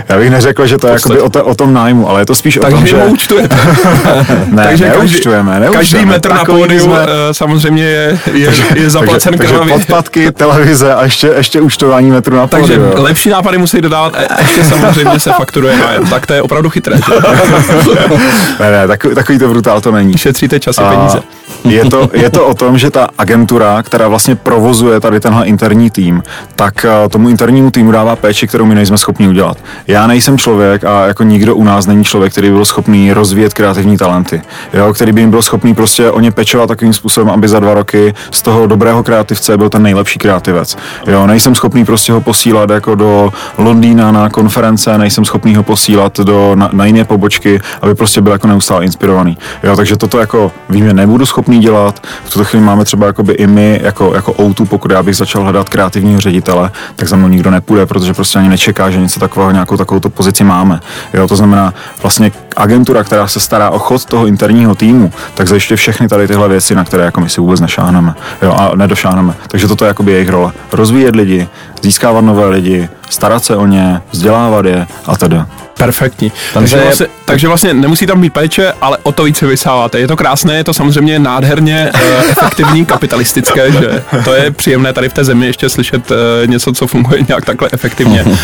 Já 0.10 0.18
bych 0.18 0.30
neřekl, 0.30 0.68
že 0.68 0.78
to 0.78 0.88
je 0.88 0.94
jakoby 0.94 1.22
o, 1.22 1.30
to, 1.30 1.46
o 1.46 1.56
tom 1.56 1.74
nájmu, 1.74 2.10
ale 2.10 2.22
je 2.22 2.26
to 2.26 2.36
spíš 2.36 2.60
Takže 2.62 2.76
o 2.76 2.78
tom, 2.78 2.88
že... 2.88 3.06
účtujete. 3.06 3.56
ne, 4.48 4.64
takže 4.64 4.90
neúčtujeme, 4.90 5.60
neúčtujeme. 5.60 5.78
Každý 5.78 6.06
metr 6.06 6.34
na 6.34 6.46
pódiu 6.46 6.84
jsme... 6.84 7.00
Eh, 7.04 7.34
samozřejmě 7.34 7.84
je, 7.84 8.20
je, 8.34 8.46
takže, 8.46 8.64
je 8.76 8.90
zaplacen 8.90 9.38
takže, 9.38 9.54
takže 9.54 9.74
podpatky, 9.74 10.32
televize 10.32 10.94
a 10.94 11.04
ještě, 11.04 11.28
ještě 11.28 11.62
účtování 11.62 12.12
metru 12.12 12.36
na 12.36 12.48
pódiu. 12.48 12.68
Takže 12.68 12.82
jo. 12.82 13.04
lepší 13.04 13.30
nápady 13.30 13.58
musí 13.58 13.82
dodávat 13.82 14.16
a 14.16 14.42
ještě 14.42 14.64
samozřejmě 14.64 15.20
se 15.20 15.32
fakturuje 15.32 15.78
nájem. 15.78 16.08
Tak 16.08 16.26
to 16.26 16.34
je 16.34 16.42
opravdu 16.42 16.70
chytré. 16.70 16.96
ne, 18.60 18.72
ne, 18.72 18.88
takový, 18.88 19.16
takový 19.16 19.40
to 19.40 19.50
brutál 19.50 19.82
to 19.82 19.92
není. 19.92 20.18
Šetříte 20.18 20.60
čas 20.60 20.78
a 20.78 20.96
peníze. 20.96 21.22
Je 21.64 21.86
to, 21.86 22.10
je 22.14 22.30
to 22.30 22.48
o 22.48 22.54
tom, 22.54 22.78
že 22.78 22.90
ta 22.90 23.08
agentura, 23.18 23.84
která 23.84 24.08
vlastně 24.08 24.36
provozuje 24.36 25.00
tady 25.00 25.20
tenhle 25.20 25.46
interní 25.46 25.90
tým, 25.90 26.24
tak 26.56 26.86
eh, 26.86 27.10
tomu 27.10 27.30
internímu 27.30 27.72
týmu 27.72 27.92
dává 27.92 28.16
péči, 28.16 28.48
kterou 28.48 28.66
my 28.66 28.76
nejsme 28.76 28.98
schopni 28.98 29.28
udělat. 29.28 29.58
Já 29.88 30.08
nejsem 30.08 30.38
člověk 30.38 30.84
a 30.84 31.08
jako 31.08 31.24
nikdo 31.24 31.56
u 31.56 31.64
nás 31.64 31.86
není 31.86 32.04
člověk, 32.04 32.32
který 32.32 32.48
by 32.48 32.54
byl 32.54 32.66
schopný 32.66 33.14
rozvíjet 33.14 33.54
kreativní 33.54 33.98
talenty, 33.98 34.42
jo, 34.74 34.94
který 34.94 35.12
by 35.12 35.22
jim 35.22 35.30
byl 35.30 35.42
schopný 35.42 35.76
prostě 35.76 36.12
o 36.12 36.20
ně 36.20 36.32
pečovat 36.32 36.68
takovým 36.68 36.94
způsobem, 36.94 37.30
aby 37.30 37.48
za 37.48 37.60
dva 37.60 37.74
roky 37.74 38.14
z 38.32 38.42
toho 38.42 38.68
dobrého 38.68 39.04
kreativce 39.04 39.58
byl 39.58 39.70
ten 39.70 39.84
nejlepší 39.84 40.20
kreativec. 40.20 40.78
Jo, 41.08 41.28
nejsem 41.28 41.56
schopný 41.56 41.86
prostě 41.86 42.14
ho 42.14 42.22
posílat 42.22 42.70
jako 42.70 42.96
do 42.96 43.34
Londýna 43.58 44.12
na 44.12 44.30
konference, 44.30 44.98
nejsem 44.98 45.26
schopný 45.26 45.56
ho 45.56 45.64
posílat 45.64 46.20
do, 46.20 46.56
na, 46.56 46.70
na 46.74 46.86
jiné 46.86 47.06
pobočky, 47.06 47.60
aby 47.82 47.96
prostě 47.96 48.22
byl 48.22 48.32
jako 48.32 48.48
neustále 48.48 48.86
inspirovaný. 48.86 49.38
Jo, 49.64 49.76
takže 49.76 49.98
toto 49.98 50.20
jako 50.20 50.52
vím, 50.70 50.86
že 50.86 50.94
nebudu 50.94 51.26
schopný 51.26 51.51
schopný 51.52 51.60
dělat. 51.60 52.00
V 52.24 52.30
tuto 52.30 52.46
chvíli 52.46 52.66
máme 52.66 52.86
třeba 52.86 53.08
jakoby 53.08 53.34
i 53.34 53.48
my, 53.48 53.80
jako, 53.84 54.16
jako 54.16 54.32
O2, 54.32 54.66
pokud 54.66 54.92
já 54.92 55.04
bych 55.04 55.16
začal 55.16 55.44
hledat 55.44 55.70
kreativního 55.70 56.22
ředitele, 56.22 56.72
tak 56.96 57.08
za 57.08 57.16
mnou 57.16 57.28
nikdo 57.28 57.52
nepůjde, 57.52 57.86
protože 57.86 58.14
prostě 58.14 58.40
ani 58.40 58.50
nečeká, 58.50 58.92
že 58.92 59.00
něco 59.00 59.20
takového, 59.20 59.52
nějakou 59.52 59.78
takovou 59.78 60.00
pozici 60.00 60.44
máme. 60.44 60.80
Jo, 61.14 61.28
to 61.28 61.36
znamená 61.36 61.74
vlastně 62.02 62.32
agentura, 62.56 63.04
která 63.04 63.28
se 63.28 63.40
stará 63.40 63.70
o 63.70 63.80
chod 63.80 64.06
toho 64.06 64.28
interního 64.28 64.76
týmu, 64.76 65.12
tak 65.36 65.48
zajišťuje 65.48 65.78
všechny 65.78 66.08
tady 66.08 66.28
tyhle 66.28 66.50
věci, 66.50 66.76
na 66.76 66.84
které 66.84 67.04
jako 67.04 67.22
my 67.22 67.30
si 67.30 67.42
vůbec 67.42 67.60
nešáhneme 67.60 68.14
jo, 68.42 68.52
a 68.52 68.76
nedošáhneme. 68.76 69.34
Takže 69.48 69.68
toto 69.68 69.86
je 69.86 69.88
jakoby 69.88 70.12
jejich 70.12 70.30
role. 70.30 70.52
Rozvíjet 70.72 71.16
lidi, 71.16 71.48
získávat 71.82 72.22
nové 72.22 72.46
lidi, 72.46 72.90
starat 73.10 73.44
se 73.44 73.56
o 73.56 73.66
ně, 73.66 74.02
vzdělávat 74.12 74.66
je 74.66 74.88
a 75.06 75.18
teda. 75.18 75.48
Perfektní. 75.82 76.32
Takže, 76.54 76.78
je... 76.78 76.84
vlastně, 76.84 77.08
takže 77.26 77.48
vlastně 77.48 77.74
nemusí 77.74 78.06
tam 78.06 78.22
být 78.22 78.34
péče, 78.34 78.74
ale 78.82 78.98
o 79.04 79.12
to 79.12 79.24
více 79.24 79.48
vysáváte. 79.48 80.00
Je 80.00 80.08
to 80.08 80.16
krásné, 80.16 80.56
je 80.56 80.64
to 80.64 80.74
samozřejmě 80.74 81.20
nádherně 81.20 81.92
uh, 81.96 82.02
efektivní, 82.30 82.86
kapitalistické, 82.96 83.72
že 83.72 84.04
to 84.24 84.34
je 84.34 84.52
příjemné 84.52 84.94
tady 84.94 85.10
v 85.10 85.14
té 85.14 85.24
zemi 85.24 85.46
ještě 85.46 85.70
slyšet 85.70 86.12
uh, 86.12 86.18
něco, 86.46 86.74
co 86.74 86.88
funguje 86.88 87.22
nějak 87.28 87.46
takhle 87.46 87.70
efektivně. 87.72 88.24
Uh, 88.24 88.38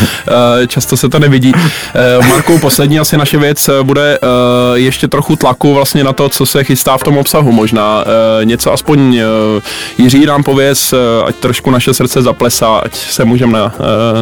často 0.66 0.96
se 0.96 1.08
to 1.08 1.18
nevidí. 1.18 1.52
Uh, 1.54 2.26
Marku, 2.26 2.58
poslední 2.58 3.00
asi 3.00 3.16
naše 3.16 3.38
věc 3.38 3.70
bude 3.82 4.18
uh, 4.18 4.28
ještě 4.74 5.08
trochu 5.08 5.36
tlaku 5.36 5.74
vlastně 5.74 6.04
na 6.04 6.12
to, 6.12 6.28
co 6.28 6.46
se 6.46 6.64
chystá 6.64 6.98
v 6.98 7.02
tom 7.02 7.18
obsahu. 7.18 7.52
Možná 7.52 7.98
uh, 7.98 8.44
něco 8.44 8.72
aspoň 8.72 9.00
uh, 9.00 9.62
Jiří 9.98 10.26
nám 10.26 10.42
pověz, 10.42 10.92
uh, 10.92 10.98
ať 11.26 11.34
trošku 11.34 11.70
naše 11.70 11.94
srdce 11.94 12.22
zaplesá, 12.22 12.76
ať 12.76 12.94
se 12.94 13.24
můžeme 13.24 13.52
na, 13.52 13.64
uh, 13.64 13.72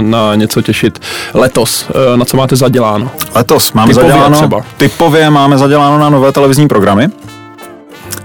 na 0.00 0.34
něco 0.34 0.62
těšit 0.62 0.98
letos. 1.34 1.86
Uh, 1.88 2.16
na 2.16 2.24
co 2.24 2.36
máte 2.36 2.56
zaděláno? 2.56 3.05
Letos 3.34 3.72
máme 3.72 3.88
typově 3.88 4.10
zaděláno, 4.10 4.36
třeba. 4.36 4.60
typově 4.76 5.30
máme 5.30 5.58
zaděláno 5.58 5.98
na 5.98 6.08
nové 6.08 6.32
televizní 6.32 6.68
programy. 6.68 7.08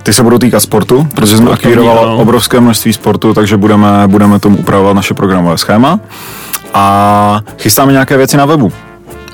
Ty 0.04 0.14
se 0.14 0.24
budou 0.24 0.38
týkat 0.38 0.60
sportu, 0.60 1.08
protože 1.16 1.38
jsme 1.38 1.52
akvírovali 1.52 2.22
obrovské 2.22 2.60
množství 2.60 2.94
sportu, 2.94 3.34
takže 3.34 3.58
budeme, 3.58 3.88
budeme 4.08 4.40
tomu 4.40 4.58
upravovat 4.58 4.94
naše 4.94 5.14
programové 5.14 5.58
schéma. 5.58 6.00
A 6.74 7.42
chystáme 7.60 7.92
nějaké 7.92 8.18
věci 8.18 8.38
na 8.38 8.46
webu. 8.46 8.72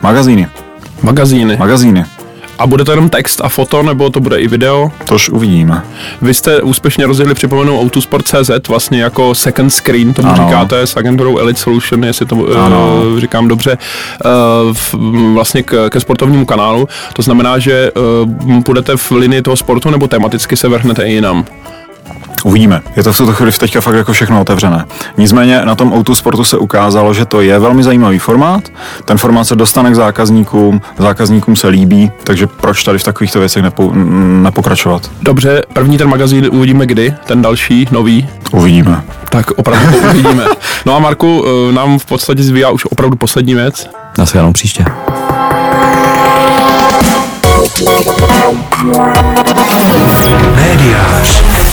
Magazíny. 0.01 0.47
Magazíny. 1.03 1.57
Magazíny. 1.57 2.05
A 2.59 2.67
bude 2.67 2.85
to 2.85 2.91
jenom 2.91 3.09
text 3.09 3.41
a 3.43 3.49
foto, 3.49 3.83
nebo 3.83 4.09
to 4.09 4.19
bude 4.19 4.39
i 4.39 4.47
video? 4.47 4.91
Tož 5.05 5.29
uvidíme. 5.29 5.83
Vy 6.21 6.33
jste 6.33 6.61
úspěšně 6.61 7.05
rozjeli, 7.05 7.33
připomenu, 7.33 7.81
Autosport.cz 7.81 8.67
vlastně 8.67 9.01
jako 9.01 9.35
second 9.35 9.73
screen, 9.73 10.13
tomu 10.13 10.29
ano. 10.29 10.43
říkáte, 10.43 10.81
s 10.81 10.97
agenturou 10.97 11.37
Elite 11.37 11.59
Solution, 11.59 12.05
jestli 12.05 12.25
to 12.25 12.35
uh, 12.35 13.19
říkám 13.19 13.47
dobře, 13.47 13.77
uh, 14.25 14.73
v, 14.73 14.95
vlastně 15.33 15.63
k, 15.63 15.89
ke 15.89 15.99
sportovnímu 15.99 16.45
kanálu. 16.45 16.87
To 17.13 17.21
znamená, 17.21 17.59
že 17.59 17.91
uh, 17.91 18.53
budete 18.65 18.97
v 18.97 19.11
linii 19.11 19.41
toho 19.41 19.55
sportu, 19.57 19.89
nebo 19.89 20.07
tematicky 20.07 20.57
se 20.57 20.67
vrhnete 20.67 21.03
i 21.03 21.13
jinam? 21.13 21.45
Uvidíme. 22.47 22.81
Je 22.95 23.03
to 23.03 23.13
v 23.13 23.17
tuto 23.17 23.33
chvíli 23.33 23.51
teďka 23.51 23.81
fakt 23.81 23.95
jako 23.95 24.13
všechno 24.13 24.41
otevřené. 24.41 24.85
Nicméně 25.17 25.61
na 25.65 25.75
tom 25.75 25.93
Auto 25.93 26.15
Sportu 26.15 26.43
se 26.43 26.57
ukázalo, 26.57 27.13
že 27.13 27.25
to 27.25 27.41
je 27.41 27.59
velmi 27.59 27.83
zajímavý 27.83 28.19
formát. 28.19 28.63
Ten 29.05 29.17
formát 29.17 29.47
se 29.47 29.55
dostane 29.55 29.91
k 29.91 29.95
zákazníkům, 29.95 30.81
zákazníkům 30.97 31.55
se 31.55 31.67
líbí, 31.67 32.11
takže 32.23 32.47
proč 32.47 32.83
tady 32.83 32.99
v 32.99 33.03
takovýchto 33.03 33.39
věcech 33.39 33.63
nepo, 33.63 33.91
nepokračovat? 34.43 35.11
Dobře, 35.21 35.63
první 35.73 35.97
ten 35.97 36.09
magazín 36.09 36.49
uvidíme 36.51 36.85
kdy, 36.85 37.13
ten 37.25 37.41
další, 37.41 37.87
nový? 37.91 38.29
Uvidíme. 38.51 39.03
Tak 39.29 39.51
opravdu 39.51 39.97
uvidíme. 40.09 40.45
No 40.85 40.95
a 40.95 40.99
Marku, 40.99 41.45
eh, 41.45 41.73
nám 41.73 41.99
v 41.99 42.05
podstatě 42.05 42.43
zvíjá 42.43 42.69
už 42.69 42.85
opravdu 42.85 43.17
poslední 43.17 43.55
věc. 43.55 43.89
Naschledanou 44.17 44.53
příště. 44.53 44.85
Médiář. 50.55 51.66